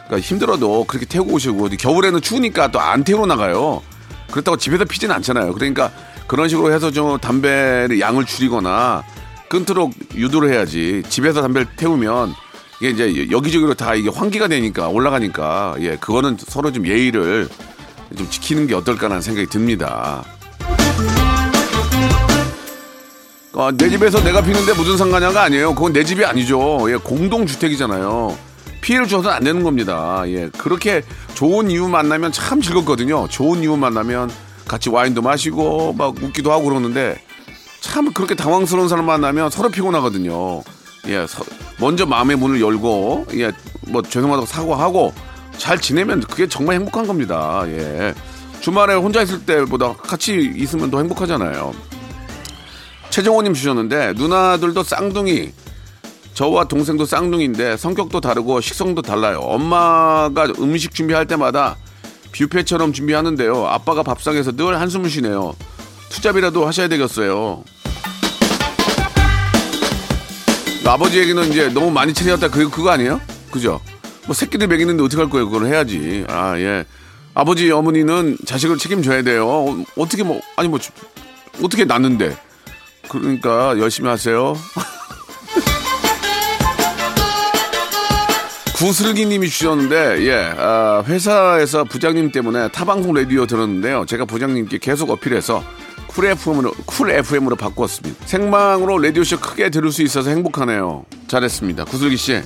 그러니까 0.06 0.20
힘들어도 0.20 0.84
그렇게 0.84 1.06
태우고 1.06 1.32
오시고 1.32 1.70
겨울에는 1.70 2.20
추우니까 2.20 2.70
또 2.70 2.78
안 2.78 3.02
태우러 3.02 3.26
나가요. 3.26 3.82
그렇다고 4.30 4.58
집에서 4.58 4.84
피지는 4.84 5.12
않잖아요. 5.16 5.52
그러니까 5.54 5.90
그런 6.28 6.48
식으로 6.48 6.72
해서 6.72 6.92
좀 6.92 7.18
담배를 7.18 7.98
양을 7.98 8.26
줄이거나 8.26 9.02
끊도록 9.48 9.92
유도를 10.14 10.52
해야지. 10.52 11.02
집에서 11.08 11.42
담배를 11.42 11.66
태우면 11.74 12.32
이게 12.80 12.90
이제 12.90 13.30
여기저기로 13.30 13.74
다 13.74 13.94
이게 13.94 14.08
환기가 14.08 14.48
되니까 14.48 14.88
올라가니까 14.88 15.76
예 15.80 15.96
그거는 15.96 16.38
서로 16.38 16.72
좀 16.72 16.86
예의를 16.86 17.48
좀 18.16 18.28
지키는 18.28 18.66
게 18.66 18.74
어떨까라는 18.74 19.20
생각이 19.20 19.46
듭니다. 19.48 20.24
어, 23.52 23.70
내 23.72 23.90
집에서 23.90 24.22
내가 24.22 24.40
피는데 24.40 24.72
무슨 24.72 24.96
상관냐가 24.96 25.42
아니에요. 25.42 25.74
그건 25.74 25.92
내 25.92 26.04
집이 26.04 26.24
아니죠. 26.24 26.90
예, 26.90 26.96
공동 26.96 27.46
주택이잖아요. 27.46 28.36
피해를 28.80 29.06
줘서는 29.06 29.36
안 29.36 29.44
되는 29.44 29.62
겁니다. 29.62 30.22
예, 30.26 30.48
그렇게 30.56 31.02
좋은 31.34 31.70
이유 31.70 31.86
만나면 31.88 32.32
참 32.32 32.62
즐겁거든요. 32.62 33.28
좋은 33.28 33.62
이유 33.62 33.76
만나면 33.76 34.30
같이 34.66 34.88
와인도 34.88 35.20
마시고 35.20 35.92
막 35.92 36.14
웃기도 36.22 36.52
하고 36.52 36.64
그러는데 36.64 37.20
참 37.80 38.12
그렇게 38.12 38.34
당황스러운 38.34 38.88
사람 38.88 39.04
만나면 39.04 39.50
서로 39.50 39.68
피곤하거든요. 39.68 40.62
예, 41.06 41.26
서, 41.26 41.44
먼저 41.78 42.06
마음의 42.06 42.36
문을 42.36 42.60
열고 42.60 43.26
예, 43.34 43.52
뭐 43.88 44.02
죄송하다고 44.02 44.46
사과하고 44.46 45.12
잘 45.56 45.78
지내면 45.78 46.20
그게 46.20 46.46
정말 46.46 46.76
행복한 46.76 47.06
겁니다. 47.06 47.62
예. 47.66 48.14
주말에 48.60 48.94
혼자 48.94 49.22
있을 49.22 49.44
때보다 49.44 49.94
같이 49.94 50.52
있으면 50.56 50.90
더 50.90 50.98
행복하잖아요. 50.98 51.72
최정호님 53.10 53.54
주셨는데 53.54 54.14
누나들도 54.14 54.82
쌍둥이 54.82 55.52
저와 56.34 56.64
동생도 56.64 57.04
쌍둥이인데 57.06 57.76
성격도 57.76 58.20
다르고 58.20 58.60
식성도 58.60 59.02
달라요. 59.02 59.40
엄마가 59.40 60.46
음식 60.58 60.94
준비할 60.94 61.26
때마다 61.26 61.76
뷔페처럼 62.32 62.92
준비하는데요. 62.92 63.66
아빠가 63.66 64.02
밥상에서 64.02 64.52
늘 64.52 64.80
한숨을 64.80 65.10
쉬네요. 65.10 65.54
투잡이라도 66.10 66.66
하셔야 66.66 66.88
되겠어요. 66.88 67.64
아버지에게는 70.84 71.50
이제 71.50 71.68
너무 71.68 71.90
많이 71.90 72.12
차렸다 72.14 72.48
그 72.48 72.68
그거 72.70 72.90
아니에요? 72.90 73.20
그죠? 73.50 73.80
뭐 74.26 74.34
새끼들 74.34 74.66
먹이는데 74.68 75.02
어떻게 75.02 75.20
할 75.20 75.30
거예요? 75.30 75.48
그걸 75.48 75.66
해야지. 75.68 76.24
아 76.28 76.58
예. 76.58 76.84
아버지 77.34 77.70
어머니는 77.70 78.38
자식을 78.44 78.78
책임져야 78.78 79.22
돼요. 79.22 79.46
어, 79.48 79.84
어떻게 79.96 80.22
뭐 80.22 80.40
아니 80.56 80.68
뭐 80.68 80.78
어떻게 81.62 81.84
낳는데? 81.84 82.36
그러니까 83.08 83.78
열심히 83.78 84.08
하세요. 84.08 84.56
구슬기님이 88.76 89.48
주셨는데 89.50 90.26
예 90.26 90.54
아, 90.56 91.02
회사에서 91.06 91.84
부장님 91.84 92.32
때문에 92.32 92.68
타방송 92.68 93.12
라디오 93.12 93.46
들었는데요. 93.46 94.06
제가 94.06 94.24
부장님께 94.24 94.78
계속 94.78 95.10
어필해서 95.10 95.62
쿨 96.10 96.26
FM으로 96.26 96.72
쿨 96.86 97.10
FM으로 97.10 97.56
바꾸었습니다. 97.56 98.26
생방으로 98.26 98.98
라디오 98.98 99.22
쇼 99.24 99.38
크게 99.38 99.70
들을 99.70 99.90
수 99.92 100.02
있어서 100.02 100.30
행복하네요. 100.30 101.04
잘했습니다. 101.28 101.84
구슬기 101.84 102.16
씨. 102.16 102.42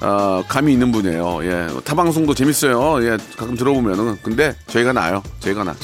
어, 0.00 0.42
감이 0.48 0.72
있는 0.72 0.90
분이에요. 0.92 1.44
예. 1.44 1.68
타방송도 1.84 2.34
재밌어요. 2.34 3.04
예. 3.04 3.16
가끔 3.36 3.56
들어보면은. 3.56 4.18
근데 4.22 4.54
저희가 4.66 4.92
나아요. 4.92 5.22
저희가 5.40 5.64
나. 5.64 5.74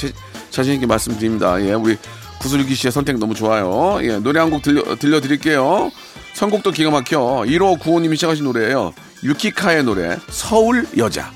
자신있게 0.51 0.87
말씀드립니다. 0.87 1.61
예. 1.65 1.73
우리 1.75 1.97
구슬기 2.41 2.75
씨의 2.75 2.93
선택 2.93 3.19
너무 3.19 3.35
좋아요. 3.35 3.99
예. 4.03 4.19
노래 4.19 4.41
한 4.41 4.51
곡 4.51 4.63
들려, 4.63 4.97
들려드릴게요. 4.97 5.91
선곡도 6.35 6.73
기가 6.73 6.91
막혀. 6.91 7.19
1호 7.47 7.79
9호님이 7.81 8.17
시작하신 8.17 8.45
노래예요. 8.45 8.93
유키카의 9.25 9.83
노래, 9.85 10.17
서울 10.29 10.87
여자. 10.97 11.33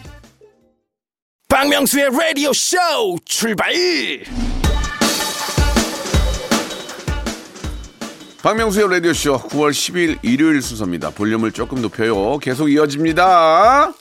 박명수의 1.48 2.10
라디오 2.10 2.52
쇼 2.52 2.76
출발! 3.24 3.72
박명수의 8.42 8.90
라디오쇼 8.90 9.38
9월 9.50 9.70
10일 9.70 10.18
일요일 10.22 10.62
순서입니다. 10.62 11.10
볼륨을 11.10 11.52
조금 11.52 11.80
높여요. 11.80 12.38
계속 12.38 12.70
이어집니다. 12.70 13.92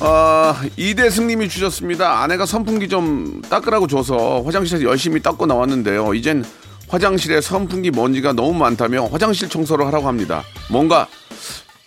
아, 0.00 0.62
이대승님이 0.76 1.48
주셨습니다. 1.48 2.20
아내가 2.22 2.46
선풍기 2.46 2.88
좀 2.88 3.42
닦으라고 3.48 3.86
줘서 3.86 4.42
화장실에서 4.42 4.84
열심히 4.84 5.22
닦고 5.22 5.46
나왔는데요. 5.46 6.14
이젠 6.14 6.44
화장실에 6.88 7.40
선풍기 7.40 7.92
먼지가 7.92 8.32
너무 8.32 8.54
많다며 8.54 9.06
화장실 9.06 9.48
청소를 9.48 9.86
하라고 9.86 10.08
합니다. 10.08 10.42
뭔가 10.68 11.06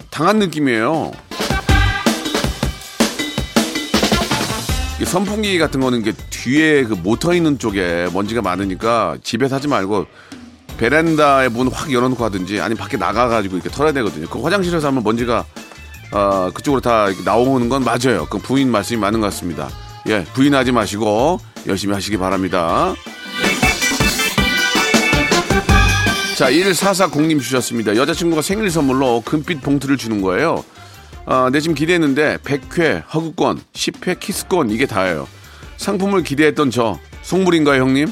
당한 0.09 0.39
느낌이에요. 0.39 1.11
선풍기 5.05 5.57
같은 5.59 5.79
거는 5.79 6.03
게 6.03 6.11
뒤에 6.29 6.83
그 6.83 6.93
모터 6.93 7.33
있는 7.33 7.59
쪽에 7.59 8.07
먼지가 8.13 8.41
많으니까 8.41 9.17
집에 9.23 9.47
사지 9.47 9.67
말고 9.67 10.05
베란다에 10.77 11.49
문 11.49 11.67
확 11.71 11.91
열어놓고 11.91 12.23
하든지 12.25 12.59
아니면 12.61 12.77
밖에 12.77 12.97
나가가지고 12.97 13.55
이렇게 13.55 13.69
털어야 13.69 13.91
되거든요. 13.93 14.27
그 14.27 14.41
화장실에서 14.41 14.87
하면 14.87 15.03
먼지가 15.03 15.45
어, 16.11 16.49
그쪽으로 16.53 16.81
다 16.81 17.07
나오는 17.25 17.67
건 17.69 17.83
맞아요. 17.83 18.25
그 18.29 18.37
부인 18.37 18.71
말씀이 18.71 18.99
맞는 18.99 19.19
것 19.19 19.27
같습니다. 19.27 19.69
예, 20.07 20.23
부인하지 20.33 20.71
마시고 20.71 21.39
열심히 21.67 21.93
하시기 21.93 22.17
바랍니다. 22.17 22.93
자, 26.37 26.51
1440님 26.51 27.41
주셨습니다. 27.41 27.95
여자친구가 27.95 28.41
생일 28.43 28.69
선물로 28.69 29.21
금빛 29.25 29.61
봉투를 29.61 29.97
주는 29.97 30.21
거예요. 30.21 30.63
아, 31.25 31.49
내 31.51 31.59
지금 31.59 31.75
기대했는데 31.75 32.37
100회 32.37 33.03
허그권, 33.13 33.61
10회 33.73 34.19
키스권 34.19 34.69
이게 34.69 34.85
다예요. 34.85 35.27
상품을 35.77 36.23
기대했던 36.23 36.71
저 36.71 36.97
속물인가요, 37.21 37.81
형님? 37.81 38.11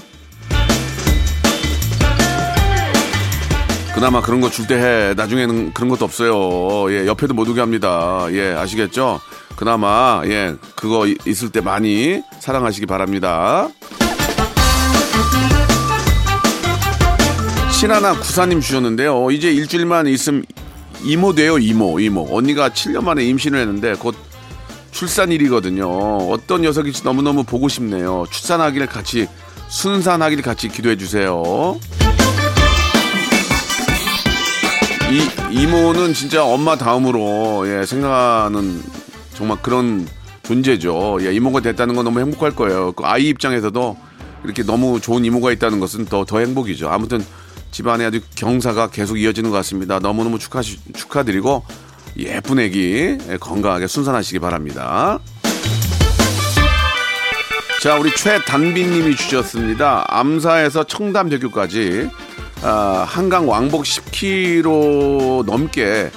그나마 3.93 4.21
그런 4.21 4.41
거 4.41 4.49
줄 4.49 4.67
때 4.67 4.75
해. 4.75 5.13
나중에는 5.15 5.73
그런 5.73 5.89
것도 5.89 6.03
없어요. 6.03 6.91
예, 6.91 7.07
옆에도 7.07 7.33
못 7.33 7.47
오게 7.47 7.61
합니다. 7.61 8.27
예, 8.31 8.51
아시겠죠? 8.53 9.21
그나마 9.55 10.21
예, 10.25 10.53
그거 10.75 11.07
있을 11.25 11.49
때 11.49 11.61
많이 11.61 12.21
사랑하시기 12.41 12.85
바랍니다. 12.87 13.69
신하나 17.71 18.13
구사님 18.19 18.59
주셨는데요. 18.59 19.31
이제 19.31 19.51
일주일만 19.51 20.07
있으면 20.07 20.43
이모 21.05 21.35
돼요, 21.35 21.59
이모, 21.59 21.99
이모. 21.99 22.27
언니가 22.31 22.69
7년 22.69 23.03
만에 23.03 23.23
임신을 23.23 23.59
했는데 23.59 23.93
곧 23.93 24.15
출산일이거든요. 24.91 25.87
어떤 26.31 26.61
녀석일지 26.61 27.03
너무너무 27.03 27.43
보고 27.43 27.69
싶네요. 27.69 28.25
출산하기를 28.31 28.87
같이, 28.87 29.27
순산하기를 29.67 30.43
같이 30.43 30.67
기도해 30.67 30.97
주세요. 30.97 31.77
이, 35.11 35.61
이모는 35.61 36.15
진짜 36.15 36.43
엄마 36.43 36.75
다음으로, 36.75 37.65
예, 37.67 37.85
생각하는 37.85 38.81
정말 39.35 39.61
그런 39.61 40.07
존재죠. 40.41 41.19
예, 41.21 41.33
이모가 41.33 41.59
됐다는 41.59 41.95
건 41.95 42.05
너무 42.05 42.19
행복할 42.19 42.51
거예요. 42.51 42.93
그 42.93 43.03
아이 43.05 43.27
입장에서도 43.27 43.97
이렇게 44.43 44.63
너무 44.63 44.99
좋은 44.99 45.23
이모가 45.23 45.51
있다는 45.51 45.79
것은 45.79 46.05
더, 46.05 46.25
더 46.25 46.39
행복이죠. 46.39 46.89
아무튼 46.89 47.23
집안에 47.75 48.05
아주 48.05 48.21
경사가 48.35 48.87
계속 48.87 49.19
이어지는 49.19 49.49
것 49.49 49.57
같습니다. 49.57 49.99
너무너무 49.99 50.39
축하, 50.39 50.61
축하드리고 50.61 51.65
예쁜 52.15 52.59
애기 52.59 53.17
건강하게 53.41 53.87
순산하시기 53.87 54.39
바랍니다. 54.39 55.19
자, 57.81 57.99
우리 57.99 58.15
최단빈님이 58.15 59.17
주셨습니다. 59.17 60.05
암사에서 60.07 60.85
청담대교까지 60.85 62.09
아, 62.63 63.05
한강 63.09 63.49
왕복 63.49 63.83
10km 63.83 65.43
넘게 65.43 66.11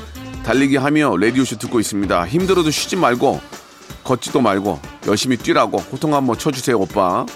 달리기 0.45 0.77
하며 0.77 1.17
레디오쇼 1.17 1.59
듣고 1.59 1.81
있습니다. 1.81 2.25
힘들어도 2.25 2.71
쉬지 2.71 2.95
말고 2.95 3.41
걷지도 4.05 4.41
말고 4.41 4.79
열심히 5.09 5.37
뛰라고 5.37 5.79
호통 5.79 6.15
한번 6.15 6.39
쳐주세요, 6.39 6.79
오빠. 6.79 7.27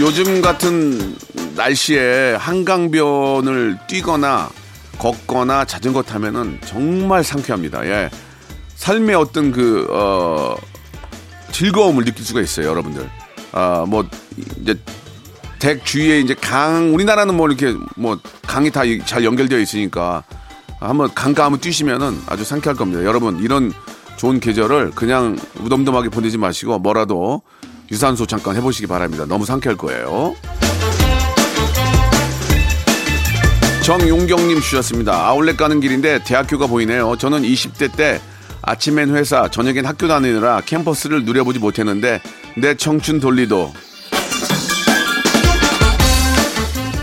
요즘 0.00 0.40
같은 0.40 1.16
날씨에 1.56 2.36
한강변을 2.38 3.78
뛰거나 3.88 4.48
걷거나 4.98 5.64
자전거 5.64 6.02
타면은 6.02 6.58
정말 6.64 7.24
상쾌합니다. 7.24 7.84
예. 7.86 8.10
삶의 8.76 9.16
어떤 9.16 9.50
그, 9.50 9.88
어, 9.90 10.56
즐거움을 11.50 12.04
느낄 12.04 12.24
수가 12.24 12.40
있어요, 12.40 12.68
여러분들. 12.68 13.08
아, 13.52 13.84
뭐, 13.88 14.06
이제, 14.60 14.78
댁 15.58 15.84
주위에 15.84 16.20
이제 16.20 16.34
강, 16.34 16.94
우리나라는 16.94 17.36
뭐 17.36 17.48
이렇게 17.48 17.74
뭐 17.96 18.18
강이 18.46 18.70
다 18.70 18.82
잘 19.04 19.24
연결되어 19.24 19.58
있으니까 19.58 20.22
한번 20.78 21.12
강가 21.12 21.44
한번 21.44 21.60
뛰시면은 21.60 22.16
아주 22.28 22.44
상쾌할 22.44 22.76
겁니다. 22.76 23.04
여러분, 23.04 23.40
이런 23.42 23.72
좋은 24.16 24.38
계절을 24.38 24.92
그냥 24.94 25.36
무덤덤하게 25.54 26.10
보내지 26.10 26.38
마시고 26.38 26.78
뭐라도 26.78 27.42
유산소 27.90 28.26
잠깐 28.26 28.56
해보시기 28.56 28.86
바랍니다. 28.86 29.24
너무 29.26 29.44
상쾌할 29.44 29.76
거예요. 29.76 30.34
정용경님 33.84 34.60
주셨습니다. 34.60 35.26
아울렛 35.26 35.56
가는 35.56 35.80
길인데 35.80 36.22
대학교가 36.24 36.66
보이네요. 36.66 37.16
저는 37.16 37.42
20대 37.42 37.96
때 37.96 38.20
아침엔 38.60 39.16
회사, 39.16 39.48
저녁엔 39.48 39.86
학교 39.86 40.06
다니느라 40.08 40.60
캠퍼스를 40.60 41.24
누려보지 41.24 41.58
못했는데 41.58 42.20
내 42.56 42.74
청춘 42.74 43.18
돌리도 43.20 43.72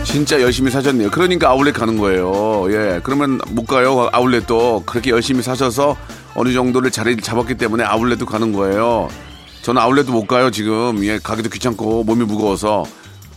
진짜 0.04 0.40
열심히 0.40 0.70
사셨네요. 0.72 1.10
그러니까 1.10 1.50
아울렛 1.50 1.74
가는 1.74 1.98
거예요. 1.98 2.68
예. 2.70 3.02
그러면 3.04 3.40
못 3.50 3.66
가요. 3.66 4.08
아울렛도 4.14 4.84
그렇게 4.86 5.10
열심히 5.10 5.42
사셔서 5.42 5.98
어느 6.36 6.54
정도를 6.54 6.92
자리를 6.92 7.22
잡았기 7.22 7.56
때문에 7.56 7.84
아울렛도 7.84 8.26
가는 8.26 8.54
거예요. 8.54 9.10
저는 9.66 9.82
아울렛도 9.82 10.12
못 10.12 10.28
가요, 10.28 10.52
지금. 10.52 11.04
예. 11.06 11.18
가기도 11.18 11.50
귀찮고 11.50 12.04
몸이 12.04 12.24
무거워서. 12.26 12.84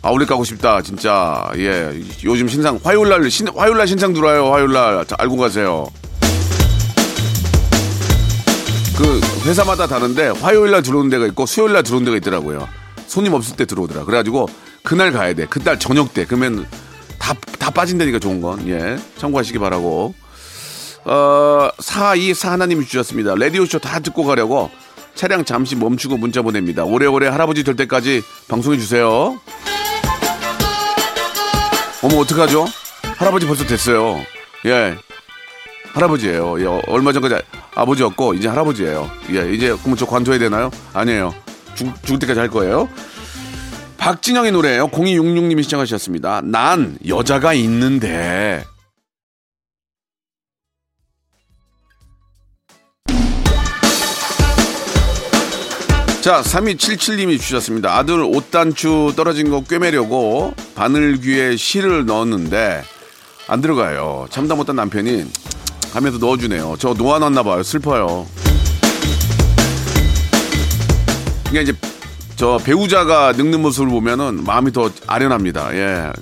아울렛 0.02 0.28
가고 0.28 0.44
싶다, 0.44 0.82
진짜. 0.82 1.50
예. 1.56 1.90
요즘 2.22 2.48
신상, 2.48 2.78
화요일 2.84 3.08
날, 3.08 3.30
신, 3.30 3.48
화요일 3.48 3.78
날 3.78 3.88
신상 3.88 4.12
들어와요, 4.12 4.52
화요일 4.52 4.70
날. 4.70 5.06
자, 5.06 5.16
알고 5.18 5.38
가세요. 5.38 5.90
그 8.98 9.20
회사마다 9.46 9.86
다른데 9.86 10.28
화요일 10.42 10.72
날 10.72 10.82
들어오는 10.82 11.08
데가 11.08 11.26
있고 11.28 11.46
수요일 11.46 11.72
날 11.72 11.82
들어오는 11.82 12.04
데가 12.04 12.18
있더라고요. 12.18 12.68
손님 13.06 13.32
없을 13.32 13.56
때 13.56 13.64
들어오더라. 13.64 14.04
그래가지고 14.04 14.50
그날 14.82 15.12
가야 15.12 15.32
돼. 15.32 15.46
그날 15.46 15.78
저녁 15.78 16.12
때. 16.12 16.26
그러면 16.26 16.66
다, 17.18 17.32
다 17.58 17.70
빠진다니까 17.70 18.18
좋은 18.18 18.42
건. 18.42 18.68
예. 18.68 18.98
참고하시기 19.16 19.58
바라고. 19.58 20.12
어, 21.06 21.70
424 21.78 22.52
하나님이 22.52 22.84
주셨습니다. 22.84 23.34
레디오쇼 23.34 23.78
다 23.78 23.98
듣고 24.00 24.24
가려고 24.24 24.70
차량 25.18 25.44
잠시 25.44 25.74
멈추고 25.74 26.16
문자 26.16 26.42
보냅니다. 26.42 26.84
오래오래 26.84 27.26
할아버지 27.26 27.64
될 27.64 27.74
때까지 27.74 28.22
방송해 28.46 28.78
주세요. 28.78 29.36
어머, 32.02 32.18
어떡하죠? 32.20 32.66
할아버지 33.16 33.44
벌써 33.44 33.64
됐어요. 33.64 34.20
예. 34.66 34.94
할아버지예요. 35.92 36.60
예, 36.60 36.82
얼마 36.86 37.12
전까지 37.12 37.34
아버지였고 37.74 38.34
이제 38.34 38.46
할아버지예요. 38.46 39.10
예, 39.32 39.52
이제 39.52 39.74
그러면 39.80 39.96
저 39.96 40.06
관둬야 40.06 40.38
되나요? 40.38 40.70
아니에요. 40.94 41.34
죽, 41.74 41.92
죽을 42.04 42.20
때까지 42.20 42.38
할 42.38 42.48
거예요. 42.48 42.88
박진영의 43.96 44.52
노래예요. 44.52 44.86
0266님이 44.86 45.64
시청하셨습니다. 45.64 46.42
난 46.44 46.96
여자가 47.08 47.54
있는데. 47.54 48.64
자, 56.28 56.42
3277님이 56.42 57.40
주셨습니다. 57.40 57.96
아들 57.96 58.20
옷단추 58.20 59.14
떨어진 59.16 59.48
거 59.48 59.64
꿰매려고 59.64 60.52
바늘귀에 60.74 61.56
실을 61.56 62.04
넣었는데 62.04 62.82
안 63.46 63.62
들어가요. 63.62 64.26
참다 64.28 64.54
못한 64.54 64.76
남편이 64.76 65.24
하면서 65.94 66.18
넣어주네요. 66.18 66.76
저 66.78 66.92
놓아놨나 66.92 67.42
봐요. 67.44 67.62
슬퍼요. 67.62 68.26
이게 71.48 71.62
이제 71.62 71.72
저 72.36 72.58
배우자가 72.62 73.32
늙는 73.32 73.62
모습을 73.62 73.88
보면은 73.88 74.44
마음이 74.44 74.70
더 74.70 74.90
아련합니다. 75.06 75.74
예. 75.78 76.12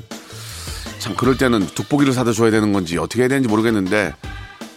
참 1.00 1.16
그럴 1.16 1.36
때는 1.36 1.66
돋보기를 1.74 2.12
사다 2.12 2.30
줘야 2.30 2.52
되는 2.52 2.72
건지 2.72 2.96
어떻게 2.96 3.22
해야 3.22 3.28
되는지 3.28 3.48
모르겠는데 3.48 4.14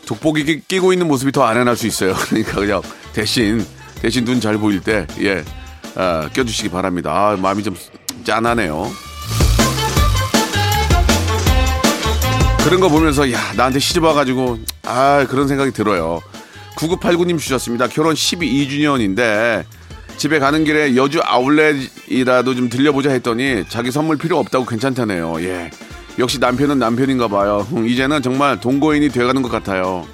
돋보기 0.07 0.45
끼, 0.45 0.61
끼고 0.67 0.91
있는 0.91 1.07
모습이 1.07 1.31
더 1.31 1.43
아련할 1.43 1.75
수 1.75 1.85
있어요. 1.85 2.15
그러니까 2.29 2.55
그냥 2.55 2.81
대신 3.13 3.63
대신 4.01 4.23
눈 4.25 4.39
잘 4.39 4.57
보일 4.57 4.79
때 4.81 5.05
예. 5.21 5.43
아, 5.95 6.29
껴주시기 6.33 6.69
바랍니다. 6.69 7.11
아, 7.11 7.35
마음이 7.35 7.63
좀 7.63 7.75
짠하네요. 8.23 8.89
그런 12.63 12.79
거 12.79 12.89
보면서 12.89 13.31
야 13.31 13.39
나한테 13.55 13.79
시집 13.79 14.03
와가지고 14.03 14.59
아 14.83 15.25
그런 15.29 15.47
생각이 15.47 15.71
들어요. 15.71 16.21
9989님 16.75 17.39
주셨습니다. 17.39 17.87
결혼 17.87 18.13
12주년인데 18.13 19.63
집에 20.17 20.39
가는 20.39 20.63
길에 20.65 20.95
여주 20.95 21.19
아울렛이라도 21.23 22.55
좀 22.55 22.69
들려보자 22.69 23.09
했더니 23.11 23.63
자기 23.69 23.91
선물 23.91 24.17
필요 24.17 24.37
없다고 24.39 24.65
괜찮다네요. 24.65 25.41
예. 25.41 25.71
역시 26.19 26.37
남편은 26.39 26.79
남편인가 26.79 27.27
봐요. 27.29 27.65
이제는 27.87 28.21
정말 28.21 28.59
동거인이 28.59 29.09
돼가는 29.09 29.41
것 29.41 29.49
같아요. 29.49 30.05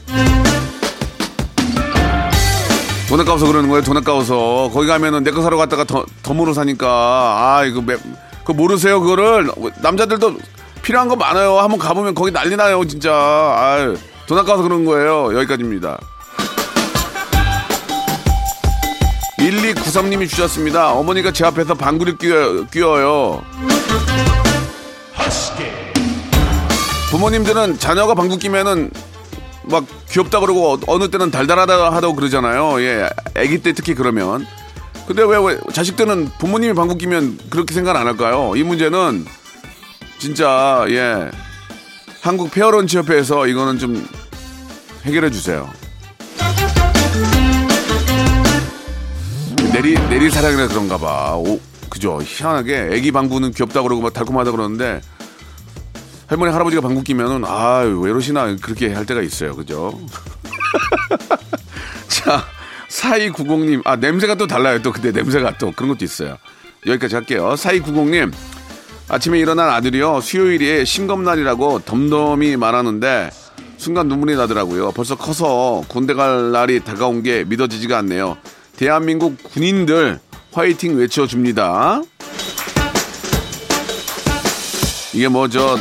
돈 3.16 3.22
아까워서 3.22 3.48
그러는 3.48 3.70
거예요. 3.70 3.82
돈 3.82 3.96
아까워서 3.96 4.70
거기 4.74 4.88
가면은 4.88 5.24
내 5.24 5.32
거 5.32 5.42
사러 5.42 5.56
갔다가 5.56 5.86
더, 5.86 6.06
덤으로 6.22 6.54
사니까 6.54 6.86
아 6.90 7.64
이거 7.64 7.82
매, 7.82 7.96
그 8.44 8.52
모르세요 8.52 9.00
그거를 9.00 9.50
남자들도 9.82 10.36
필요한 10.82 11.08
거 11.08 11.16
많아요. 11.16 11.58
한번 11.60 11.80
가보면 11.80 12.14
거기 12.14 12.32
난리 12.32 12.58
나요 12.58 12.84
진짜. 12.86 13.14
아유, 13.14 13.96
돈 14.28 14.38
아까워서 14.38 14.64
그런 14.64 14.84
거예요. 14.84 15.34
여기까지입니다. 15.34 15.98
1293님이 19.40 20.28
주셨습니다. 20.28 20.92
어머니가 20.92 21.32
제 21.32 21.46
앞에서 21.46 21.74
방구를 21.74 22.18
끼워, 22.18 22.66
끼워요. 22.70 23.42
부모님들은 27.12 27.80
자녀가 27.80 28.14
방구 28.14 28.38
끼면은 28.40 28.92
막 29.68 29.86
귀엽다 30.10 30.40
그러고 30.40 30.80
어느 30.88 31.10
때는 31.10 31.32
달달하다 31.32 31.92
하다고 31.94 32.16
그러잖아요. 32.16 32.82
예, 32.82 33.10
아기 33.36 33.62
때 33.62 33.74
특히 33.74 33.94
그러면. 33.94 34.46
근데 35.08 35.24
왜, 35.24 35.38
왜 35.38 35.60
자식들은 35.72 36.32
부모님이 36.40 36.74
방구 36.74 36.98
끼면 36.98 37.38
그렇게 37.50 37.74
생각 37.74 37.96
안 37.96 38.08
할까요? 38.08 38.54
이 38.56 38.64
문제는 38.64 39.26
진짜 40.18 40.86
예 40.90 41.30
한국 42.22 42.52
페어런치 42.52 42.98
협회에서 42.98 43.48
이거는 43.48 43.78
좀 43.78 44.08
해결해 45.04 45.30
주세요. 45.30 45.70
내리 49.72 49.94
내리 50.10 50.30
사랑이라 50.32 50.70
그런가 50.70 50.98
봐. 50.98 51.36
오, 51.36 51.60
그죠? 51.90 52.20
희한하게 52.24 52.90
애기 52.94 53.12
방구는 53.12 53.52
귀엽다 53.52 53.84
그러고 53.84 54.02
막 54.02 54.14
달콤하다 54.14 54.52
그러는데 54.52 55.02
할머니 56.28 56.52
할아버지가 56.52 56.82
방구 56.82 57.04
끼면은 57.04 57.46
아왜 57.46 58.10
이러시나 58.10 58.56
그렇게 58.56 58.94
할 58.94 59.06
때가 59.06 59.22
있어요. 59.22 59.56
그죠? 59.56 60.00
자, 62.08 62.44
4290님. 62.90 63.82
아, 63.86 63.96
냄새가 63.96 64.36
또 64.36 64.48
달라요. 64.48 64.82
또 64.82 64.92
근데 64.92 65.12
냄새가 65.12 65.58
또 65.58 65.72
그런 65.72 65.90
것도 65.90 66.04
있어요. 66.04 66.38
여기까지 66.88 67.16
할게요. 67.16 67.54
4290님. 67.56 68.34
아침에 69.08 69.38
일어난 69.40 69.70
아들이요. 69.70 70.22
수요일이 70.22 70.84
신검날이라고 70.86 71.82
덤덤히 71.86 72.58
말하는데 72.58 73.30
순간 73.78 74.08
눈물이 74.08 74.36
나더라고요. 74.36 74.92
벌써 74.94 75.16
커서 75.16 75.84
군대 75.88 76.16
갈 76.16 76.52
날이 76.52 76.80
다가온 76.80 77.22
게 77.22 77.44
믿어지지가 77.44 78.00
않네요. 78.00 78.38
대한민국 78.78 79.38
군인들 79.44 80.20
화이팅 80.52 80.98
외쳐줍니다. 80.98 82.02
이게 85.14 85.28
뭐저 85.28 85.78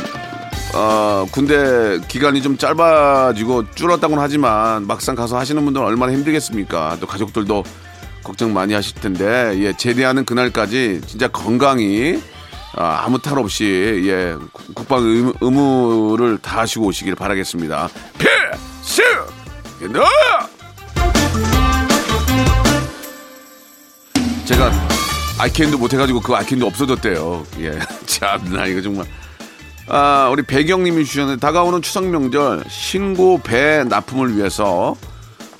어, 0.75 1.25
군대 1.31 1.99
기간이 2.09 2.41
좀 2.41 2.57
짧아지고 2.57 3.71
줄었다고는 3.75 4.21
하지만 4.21 4.85
막상 4.85 5.15
가서 5.15 5.37
하시는 5.37 5.63
분들은 5.63 5.85
얼마나 5.85 6.11
힘들겠습니까? 6.11 6.97
또 6.99 7.07
가족들도 7.07 7.63
걱정 8.23 8.53
많이 8.53 8.73
하실 8.73 8.95
텐데 8.95 9.53
예, 9.59 9.71
제대하는 9.77 10.25
그날까지 10.25 11.01
진짜 11.07 11.29
건강히 11.29 12.21
아, 12.75 13.03
아무 13.05 13.21
탈 13.21 13.39
없이 13.39 14.03
예, 14.05 14.35
국방 14.73 15.03
의무, 15.03 15.33
의무를 15.39 16.37
다 16.39 16.59
하시고 16.61 16.87
오시길 16.87 17.15
바라겠습니다. 17.15 17.87
필수! 18.17 19.01
너! 19.93 20.03
제가 24.43 24.71
아이캔도 25.39 25.77
못해가지고 25.77 26.19
그 26.19 26.35
아이캔도 26.35 26.67
없어졌대요. 26.67 27.45
예, 27.61 27.79
참나 28.05 28.65
이거 28.65 28.81
정말. 28.81 29.05
아, 29.87 30.29
우리 30.31 30.41
배경님이 30.43 31.05
주셨는데 31.05 31.39
다가오는 31.39 31.81
추석 31.81 32.05
명절 32.07 32.63
신고 32.69 33.37
배 33.39 33.83
납품을 33.83 34.35
위해서 34.35 34.95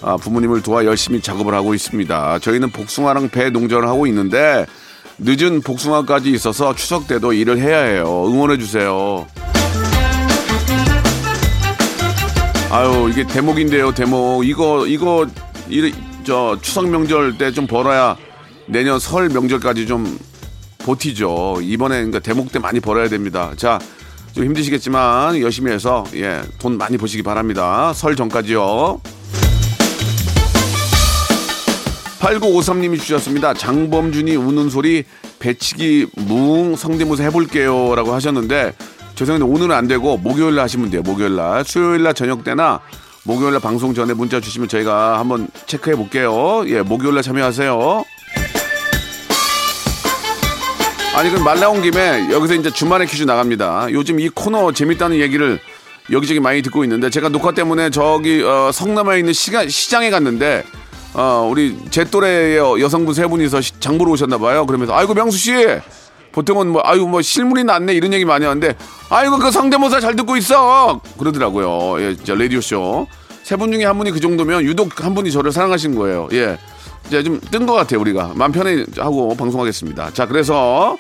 아, 0.02 0.18
부모님을 0.18 0.62
도와 0.62 0.86
열심히 0.86 1.22
작업을 1.22 1.54
하고 1.54 1.74
있습니다. 1.74 2.40
저희는 2.40 2.72
복숭아랑 2.72 3.30
배 3.30 3.50
농전을 3.50 3.88
하고 3.88 4.08
있는데 4.08 4.66
늦은 5.20 5.62
복숭아까지 5.62 6.32
있어서 6.32 6.76
추석 6.76 7.08
때도 7.08 7.34
일을 7.34 7.60
해야 7.60 7.80
해요. 7.80 8.26
응원해 8.28 8.58
주세요. 8.58 9.26
아유 12.72 13.08
이게 13.10 13.26
대목인데요 13.26 13.94
대목 13.94 14.46
이거 14.46 14.86
이거 14.86 15.26
이, 15.70 15.94
저 16.26 16.58
추석 16.62 16.90
명절 16.90 17.38
때 17.38 17.52
좀 17.52 17.68
벌어야 17.68 18.18
내년 18.66 19.00
설 19.00 19.30
명절까지 19.30 19.88
좀 19.88 20.20
버티죠 20.80 21.60
이번에 21.62 21.96
그러니까 21.98 22.20
대목 22.20 22.52
때 22.52 22.60
많이 22.60 22.82
벌어야 22.82 23.08
됩니다 23.08 23.54
자 23.56 23.80
좀 24.36 24.44
힘드시겠지만 24.46 25.40
열심히 25.40 25.72
해서 25.72 26.04
예 26.14 26.42
돈 26.60 26.78
많이 26.78 26.98
버시기 26.98 27.24
바랍니다 27.24 27.94
설 27.94 28.16
전까지요 28.16 29.00
8953님이 32.20 33.00
주셨습니다. 33.00 33.54
장범준이 33.54 34.36
우는 34.36 34.70
소리 34.72 35.04
배치기 35.38 36.08
뭉 36.18 36.76
성대모사 36.76 37.24
해볼게요. 37.26 37.94
라고 37.94 38.14
하셨는데, 38.16 38.74
죄송한데 39.14 39.46
오늘은 39.46 39.76
안 39.76 39.88
되고 39.88 40.18
목요일 40.18 40.56
날 40.56 40.64
하시면 40.64 40.90
돼요. 40.90 41.04
목요일 41.04 41.36
날. 41.36 41.64
수요일 41.66 42.02
날 42.02 42.16
저녁 42.16 42.44
때나 42.44 42.80
목요일 43.26 43.52
날 43.52 43.62
방송 43.62 43.94
전에 43.94 44.16
문자 44.16 44.40
주시면 44.40 44.70
저희가 44.70 45.20
한번 45.20 45.48
체크해 45.68 45.96
볼게요. 45.96 46.64
예, 46.68 46.82
목요일 46.82 47.14
날 47.14 47.22
참여하세요. 47.22 48.04
아니, 51.16 51.30
그럼 51.30 51.44
말 51.46 51.60
나온 51.60 51.82
김에 51.82 52.28
여기서 52.32 52.56
이제 52.56 52.70
주말에 52.72 53.06
퀴즈 53.06 53.24
나갑니다. 53.24 53.88
요즘 53.92 54.20
이 54.20 54.28
코너 54.30 54.72
재밌다는 54.74 55.18
얘기를 55.18 55.60
여기저기 56.12 56.40
많이 56.42 56.62
듣고 56.62 56.84
있는데 56.84 57.10
제가 57.10 57.30
녹화 57.30 57.52
때문에 57.54 57.90
저기 57.90 58.44
어, 58.44 58.70
성남에 58.74 59.20
있는 59.20 59.32
시가, 59.34 59.68
시장에 59.68 60.10
갔는데 60.10 60.64
어, 61.14 61.48
우리 61.50 61.78
제 61.90 62.04
또래의 62.04 62.60
여성분 62.82 63.14
세 63.14 63.26
분이서 63.28 63.62
시- 63.62 63.80
장보러 63.80 64.12
오셨나 64.12 64.38
봐요. 64.38 64.66
그러면서 64.66 64.94
아이고 64.94 65.14
명수 65.14 65.38
씨 65.38 65.54
보통은 66.34 66.68
뭐 66.68 66.82
아이고 66.84 67.08
뭐 67.08 67.22
실물이 67.22 67.64
낫네 67.64 67.94
이런 67.94 68.12
얘기 68.12 68.26
많이 68.26 68.46
하는데 68.46 68.76
아이고 69.10 69.38
그 69.40 69.52
성대모사 69.52 70.02
잘 70.02 70.18
듣고 70.18 70.36
있어 70.36 71.00
그러더라고요. 71.18 72.02
예, 72.02 72.16
라디오 72.28 72.60
쇼. 72.60 73.08
세 73.44 73.56
분 73.58 73.72
중에 73.72 73.86
한 73.86 73.96
분이 73.98 74.10
그 74.12 74.20
정도면 74.20 74.64
유독 74.64 75.04
한 75.04 75.14
분이 75.16 75.32
저를 75.32 75.52
사랑하신 75.54 75.96
거예요. 75.96 76.28
예. 76.34 76.58
이제 77.08 77.24
좀 77.24 77.40
뜬 77.52 77.66
것 77.66 77.74
같아요, 77.74 78.00
우리가. 78.02 78.32
마음 78.36 78.52
편히 78.52 78.84
하고 78.98 79.36
방송하겠습니다. 79.36 80.12
자, 80.14 80.26
그래서 80.26 80.98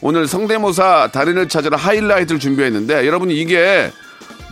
오늘 0.00 0.26
성대모사 0.28 1.10
달인을 1.12 1.48
찾으라 1.48 1.76
하이라이트를 1.76 2.38
준비했는데 2.38 3.06
여러분이 3.06 3.34
이게 3.36 3.90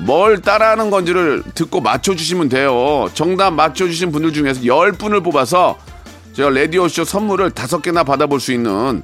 뭘 0.00 0.40
따라하는 0.42 0.90
건지를 0.90 1.42
듣고 1.54 1.80
맞춰주시면 1.80 2.48
돼요. 2.48 3.08
정답 3.14 3.52
맞춰주신 3.52 4.10
분들 4.12 4.32
중에서 4.32 4.60
10분을 4.62 5.22
뽑아서 5.24 5.78
제가 6.34 6.50
라디오쇼 6.50 7.04
선물을 7.04 7.50
다섯 7.52 7.80
개나 7.80 8.04
받아볼 8.04 8.40
수 8.40 8.52
있는 8.52 9.02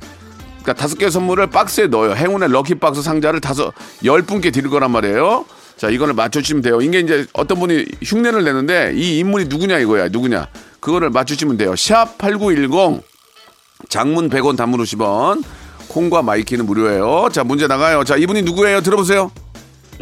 그러니까 0.62 0.74
다섯 0.74 0.98
개 0.98 1.08
선물을 1.08 1.46
박스에 1.48 1.86
넣어요. 1.86 2.12
행운의 2.14 2.50
lucky 2.50 2.83
box 2.83 3.02
상자를 3.02 3.40
다섯, 3.40 3.72
열 4.04 4.22
분께 4.22 4.50
드릴 4.50 4.68
거란 4.68 4.90
말이에요. 4.90 5.44
자, 5.76 5.88
이거를 5.88 6.12
맞춰주시면 6.14 6.62
돼요. 6.62 6.80
이게 6.82 7.00
이제 7.00 7.26
어떤 7.32 7.58
분이 7.58 7.86
흉내를 8.04 8.44
내는데 8.44 8.92
이 8.94 9.18
인물이 9.20 9.46
누구냐 9.46 9.78
이거야. 9.78 10.08
누구냐. 10.08 10.46
그거를 10.82 11.10
맞추시면 11.10 11.56
돼요. 11.56 11.74
샵 11.76 12.18
8910 12.18 13.02
장문 13.88 14.28
100원 14.28 14.56
단문 14.56 14.80
50원 14.80 15.42
콩과 15.88 16.22
마이케이는 16.22 16.66
무료예요. 16.66 17.28
자, 17.32 17.44
문제 17.44 17.66
나가요. 17.66 18.02
자, 18.04 18.16
이분이 18.16 18.42
누구예요? 18.42 18.80
들어보세요. 18.80 19.30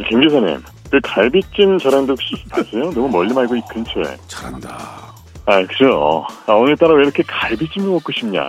김 0.09 0.21
교사님, 0.21 0.61
그 0.89 0.99
갈비찜 1.03 1.77
잘하는 1.77 2.07
데 2.07 2.13
혹시 2.13 2.35
아세요? 2.51 2.91
너무 2.93 3.07
멀리 3.09 3.33
말고 3.33 3.55
이 3.55 3.61
근처에. 3.69 4.17
잘한다. 4.27 5.13
아, 5.45 5.65
그죠. 5.67 6.25
아, 6.47 6.53
오늘따라 6.53 6.95
왜 6.95 7.03
이렇게 7.03 7.23
갈비찜을 7.27 7.87
먹고 7.89 8.11
싶냐. 8.13 8.41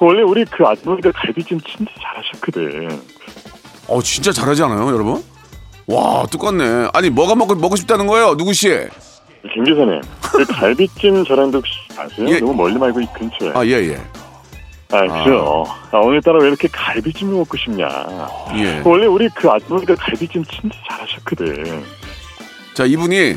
원래 0.00 0.22
우리 0.22 0.44
그 0.44 0.64
아주머니가 0.64 1.10
갈비찜 1.12 1.60
진짜 1.62 1.90
잘하셨거든. 2.00 3.02
어, 3.88 4.02
진짜 4.02 4.30
잘하지 4.30 4.62
않아요, 4.62 4.86
여러분? 4.92 5.24
와, 5.86 6.24
똑같네. 6.30 6.88
아니, 6.92 7.10
뭐가 7.10 7.34
먹고, 7.34 7.54
먹고 7.56 7.74
싶다는 7.76 8.06
거예요? 8.06 8.36
누구 8.36 8.52
씨? 8.52 8.68
김 9.52 9.64
교사님, 9.64 10.00
그 10.22 10.44
갈비찜 10.44 11.24
잘하는 11.24 11.52
데 11.52 11.58
혹시 11.58 11.72
아세요? 11.96 12.28
예. 12.28 12.38
너무 12.38 12.54
멀리 12.54 12.78
말고 12.78 13.00
이 13.00 13.06
근처에. 13.14 13.52
아, 13.54 13.66
예, 13.66 13.72
예. 13.88 14.00
아, 14.92 15.00
그죠. 15.00 15.64
아, 15.90 15.98
오늘따라 15.98 16.38
왜 16.40 16.48
이렇게 16.48 16.68
갈비찜을 16.70 17.34
먹고 17.34 17.56
싶냐. 17.56 17.88
예. 18.56 18.82
원래 18.84 19.06
우리 19.06 19.28
그 19.34 19.50
아주머니가 19.50 19.96
갈비찜 19.96 20.44
진짜 20.44 20.76
잘하셨거든. 20.88 21.82
자, 22.74 22.84
이분이, 22.84 23.34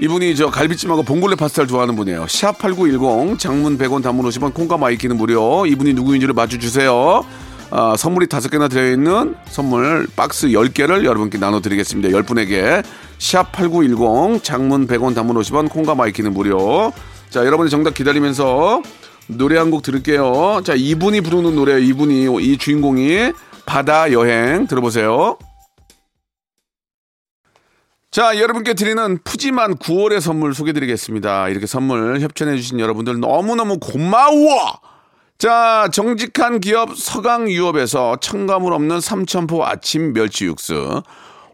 이분이 0.00 0.36
저 0.36 0.50
갈비찜하고 0.50 1.02
봉골레 1.02 1.34
파스타를 1.36 1.66
좋아하는 1.66 1.96
분이에요. 1.96 2.26
샵8910, 2.26 3.38
장문 3.38 3.78
100원, 3.78 4.02
단문 4.02 4.26
50원, 4.26 4.54
콩과 4.54 4.76
마이케이는 4.76 5.16
무료. 5.16 5.66
이분이 5.66 5.94
누구인지를 5.94 6.34
맞춰주세요. 6.34 7.24
아, 7.70 7.96
선물이 7.96 8.28
다섯 8.28 8.50
개나 8.50 8.68
들어있는 8.68 9.34
선물 9.46 10.06
박스 10.14 10.48
10개를 10.48 11.04
여러분께 11.04 11.38
나눠드리겠습니다. 11.38 12.10
10분에게. 12.10 12.84
샵8910, 13.18 14.42
장문 14.42 14.86
100원, 14.86 15.14
단문 15.14 15.36
50원, 15.36 15.70
콩과 15.70 15.94
마이케이는 15.94 16.32
무료. 16.32 16.92
자, 17.30 17.44
여러분의 17.44 17.70
정답 17.70 17.94
기다리면서 17.94 18.82
노래 19.28 19.58
한 19.58 19.70
곡 19.70 19.82
들을게요. 19.82 20.62
자, 20.64 20.74
이분이 20.76 21.22
부르는 21.22 21.54
노래, 21.56 21.80
이분이, 21.80 22.26
이 22.44 22.58
주인공이 22.58 23.32
바다 23.66 24.12
여행 24.12 24.66
들어보세요. 24.66 25.38
자, 28.12 28.38
여러분께 28.38 28.74
드리는 28.74 29.18
푸짐한 29.24 29.76
9월의 29.76 30.20
선물 30.20 30.54
소개드리겠습니다. 30.54 31.48
이렇게 31.48 31.66
선물 31.66 32.20
협찬해주신 32.20 32.80
여러분들 32.80 33.20
너무너무 33.20 33.78
고마워! 33.78 34.78
자, 35.38 35.88
정직한 35.92 36.60
기업 36.60 36.96
서강유업에서 36.96 38.16
첨가물 38.22 38.72
없는 38.72 39.00
삼천포 39.00 39.66
아침 39.66 40.14
멸치 40.14 40.46
육수. 40.46 41.02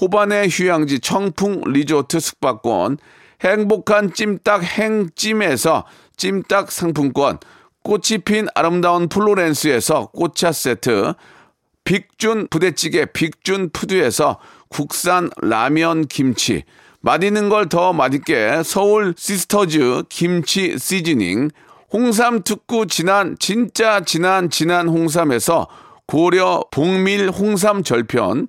호반의 0.00 0.48
휴양지 0.48 1.00
청풍 1.00 1.62
리조트 1.66 2.20
숙박권, 2.20 2.98
행복한 3.42 4.12
찜닭 4.12 4.62
행찜에서 4.62 5.84
찜닭 6.16 6.72
상품권, 6.72 7.38
꽃이 7.82 8.18
핀 8.24 8.46
아름다운 8.54 9.08
플로렌스에서 9.08 10.06
꽃차 10.06 10.52
세트, 10.52 11.14
빅준 11.84 12.48
부대찌개 12.50 13.06
빅준 13.06 13.70
푸드에서 13.72 14.38
국산 14.68 15.30
라면 15.42 16.06
김치, 16.06 16.64
맛있는 17.00 17.48
걸 17.48 17.68
더 17.68 17.92
맛있게 17.92 18.62
서울 18.62 19.14
시스터즈 19.16 20.04
김치 20.08 20.78
seasoning, 20.78 21.50
홍삼 21.92 22.42
특구 22.42 22.86
진한 22.86 23.36
진짜 23.38 24.00
진한 24.00 24.50
진한 24.50 24.88
홍삼에서 24.88 25.66
고려 26.06 26.62
복밀 26.70 27.30
홍삼 27.30 27.82
절편, 27.82 28.48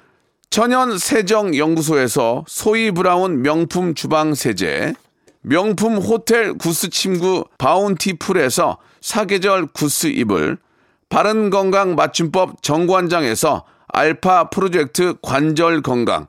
천연 0.51 0.97
세정 0.97 1.55
연구소에서 1.55 2.43
소이 2.45 2.91
브라운 2.91 3.41
명품 3.41 3.95
주방 3.95 4.35
세제, 4.35 4.93
명품 5.39 5.95
호텔 5.95 6.53
goose 6.57 6.89
침구 6.89 7.45
바운티풀에서 7.57 8.77
사계절 8.99 9.67
goose 9.67 10.07
이불, 10.07 10.57
바른 11.07 11.51
건강 11.51 11.95
맞춤법 11.95 12.61
정관장에서 12.61 13.63
알파 13.87 14.49
프로젝트 14.49 15.15
관절 15.21 15.83
건강, 15.83 16.27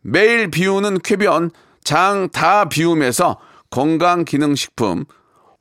매일 0.00 0.50
비우는 0.50 0.98
쾌변 0.98 1.52
장 1.84 2.30
다 2.32 2.68
비움에서 2.68 3.38
건강 3.70 4.24
기능 4.24 4.56
식품, 4.56 5.04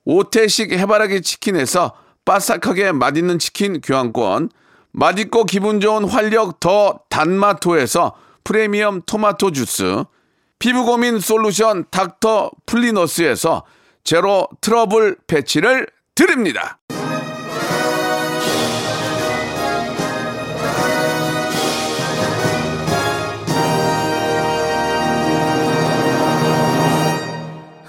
오태식 0.06 0.72
해바라기 0.72 1.22
치킨에서 1.22 1.94
바삭하게 2.26 2.94
맛있는 2.94 3.38
치킨 3.38 3.80
교환권, 3.80 4.50
맛있고 4.91 5.45
기분 5.45 5.80
좋은 5.80 6.04
활력 6.06 6.60
더 6.60 6.99
단마토에서 7.10 8.13
프리미엄 8.43 9.01
토마토 9.06 9.51
주스, 9.51 10.04
피부 10.60 10.86
고민 10.86 11.19
솔루션 11.19 11.86
닥터 11.89 12.51
플리너스에서 12.65 13.63
제로 14.04 14.47
트러블 14.62 15.17
패치를 15.27 15.88
드립니다. 16.15 16.80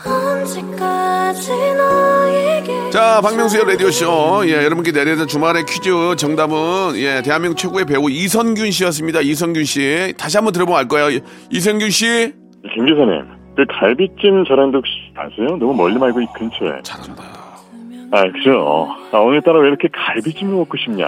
언제까지 0.05 1.51
너에게 1.51 2.22
자, 2.93 3.23
박명수의 3.23 3.65
라디오쇼. 3.65 4.43
예, 4.49 4.65
여러분께 4.65 4.93
내려는 4.93 5.27
주말의 5.27 5.65
퀴즈 5.65 5.91
정답은, 6.17 6.95
예, 6.97 7.23
대한민국 7.23 7.57
최고의 7.57 7.87
배우 7.87 8.11
이선균 8.11 8.71
씨였습니다. 8.71 9.21
이선균 9.23 9.65
씨. 9.65 10.13
다시 10.19 10.37
한번 10.37 10.53
들어보면 10.53 10.79
알 10.79 10.89
거예요. 10.89 11.19
이선균 11.51 11.89
씨. 11.89 12.35
김 12.75 12.85
기사님, 12.85 13.25
그 13.57 13.65
갈비찜 13.67 14.45
잘하는데 14.47 14.77
혹시 14.77 14.93
아세요? 15.17 15.57
너무 15.57 15.73
멀리 15.73 15.99
말고 15.99 16.21
이 16.21 16.27
근처에. 16.37 16.83
잘한다. 16.83 17.23
아, 18.13 18.25
그죠. 18.31 18.89
아, 19.11 19.19
오늘따라 19.21 19.61
왜 19.61 19.69
이렇게 19.69 19.89
갈비찜을 19.91 20.53
먹고 20.55 20.77
싶냐. 20.77 21.07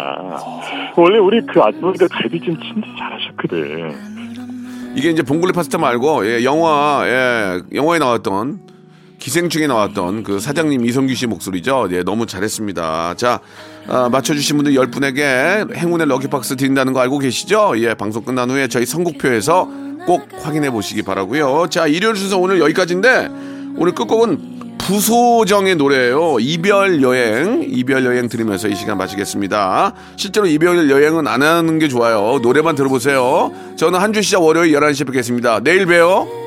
원래 0.96 1.18
우리 1.18 1.42
그 1.44 1.60
아줌마가 1.60 2.08
갈비찜 2.08 2.56
진짜 2.62 2.88
잘하셨거든. 2.98 3.94
이게 4.96 5.10
이제 5.10 5.22
봉골레 5.22 5.52
파스타 5.52 5.76
말고, 5.76 6.26
예, 6.26 6.44
영화, 6.44 7.02
예, 7.04 7.60
영화에 7.74 7.98
나왔던, 7.98 8.63
기생충에 9.24 9.66
나왔던 9.68 10.22
그 10.22 10.38
사장님 10.38 10.84
이성규 10.84 11.14
씨 11.14 11.26
목소리죠. 11.26 11.88
예, 11.92 12.02
너무 12.02 12.26
잘했습니다. 12.26 13.14
자, 13.16 13.40
아, 13.88 14.10
맞춰주신 14.12 14.58
분들 14.58 14.74
10분에게 14.74 15.74
행운의 15.74 16.08
럭키박스 16.08 16.56
드린다는 16.56 16.92
거 16.92 17.00
알고 17.00 17.20
계시죠? 17.20 17.72
예, 17.78 17.94
방송 17.94 18.22
끝난 18.22 18.50
후에 18.50 18.68
저희 18.68 18.84
선곡표에서 18.84 19.66
꼭 20.04 20.28
확인해 20.42 20.70
보시기 20.70 21.00
바라고요 21.00 21.68
자, 21.70 21.86
일요일 21.86 22.16
순서 22.16 22.38
오늘 22.38 22.60
여기까지인데, 22.60 23.30
오늘 23.78 23.94
끝곡은 23.94 24.76
부소정의 24.76 25.76
노래예요. 25.76 26.36
이별 26.40 27.00
여행, 27.00 27.64
이별 27.66 28.04
여행 28.04 28.28
들으면서 28.28 28.68
이 28.68 28.74
시간 28.74 28.98
마치겠습니다. 28.98 29.94
실제로 30.16 30.46
이별 30.46 30.90
여행은 30.90 31.26
안 31.26 31.40
하는 31.40 31.78
게 31.78 31.88
좋아요. 31.88 32.40
노래만 32.42 32.74
들어보세요. 32.74 33.50
저는 33.76 33.98
한 34.00 34.12
주 34.12 34.20
시작 34.20 34.42
월요일 34.42 34.74
11시에 34.78 35.06
뵙겠습니다. 35.06 35.60
내일 35.60 35.86
봬요. 35.86 36.43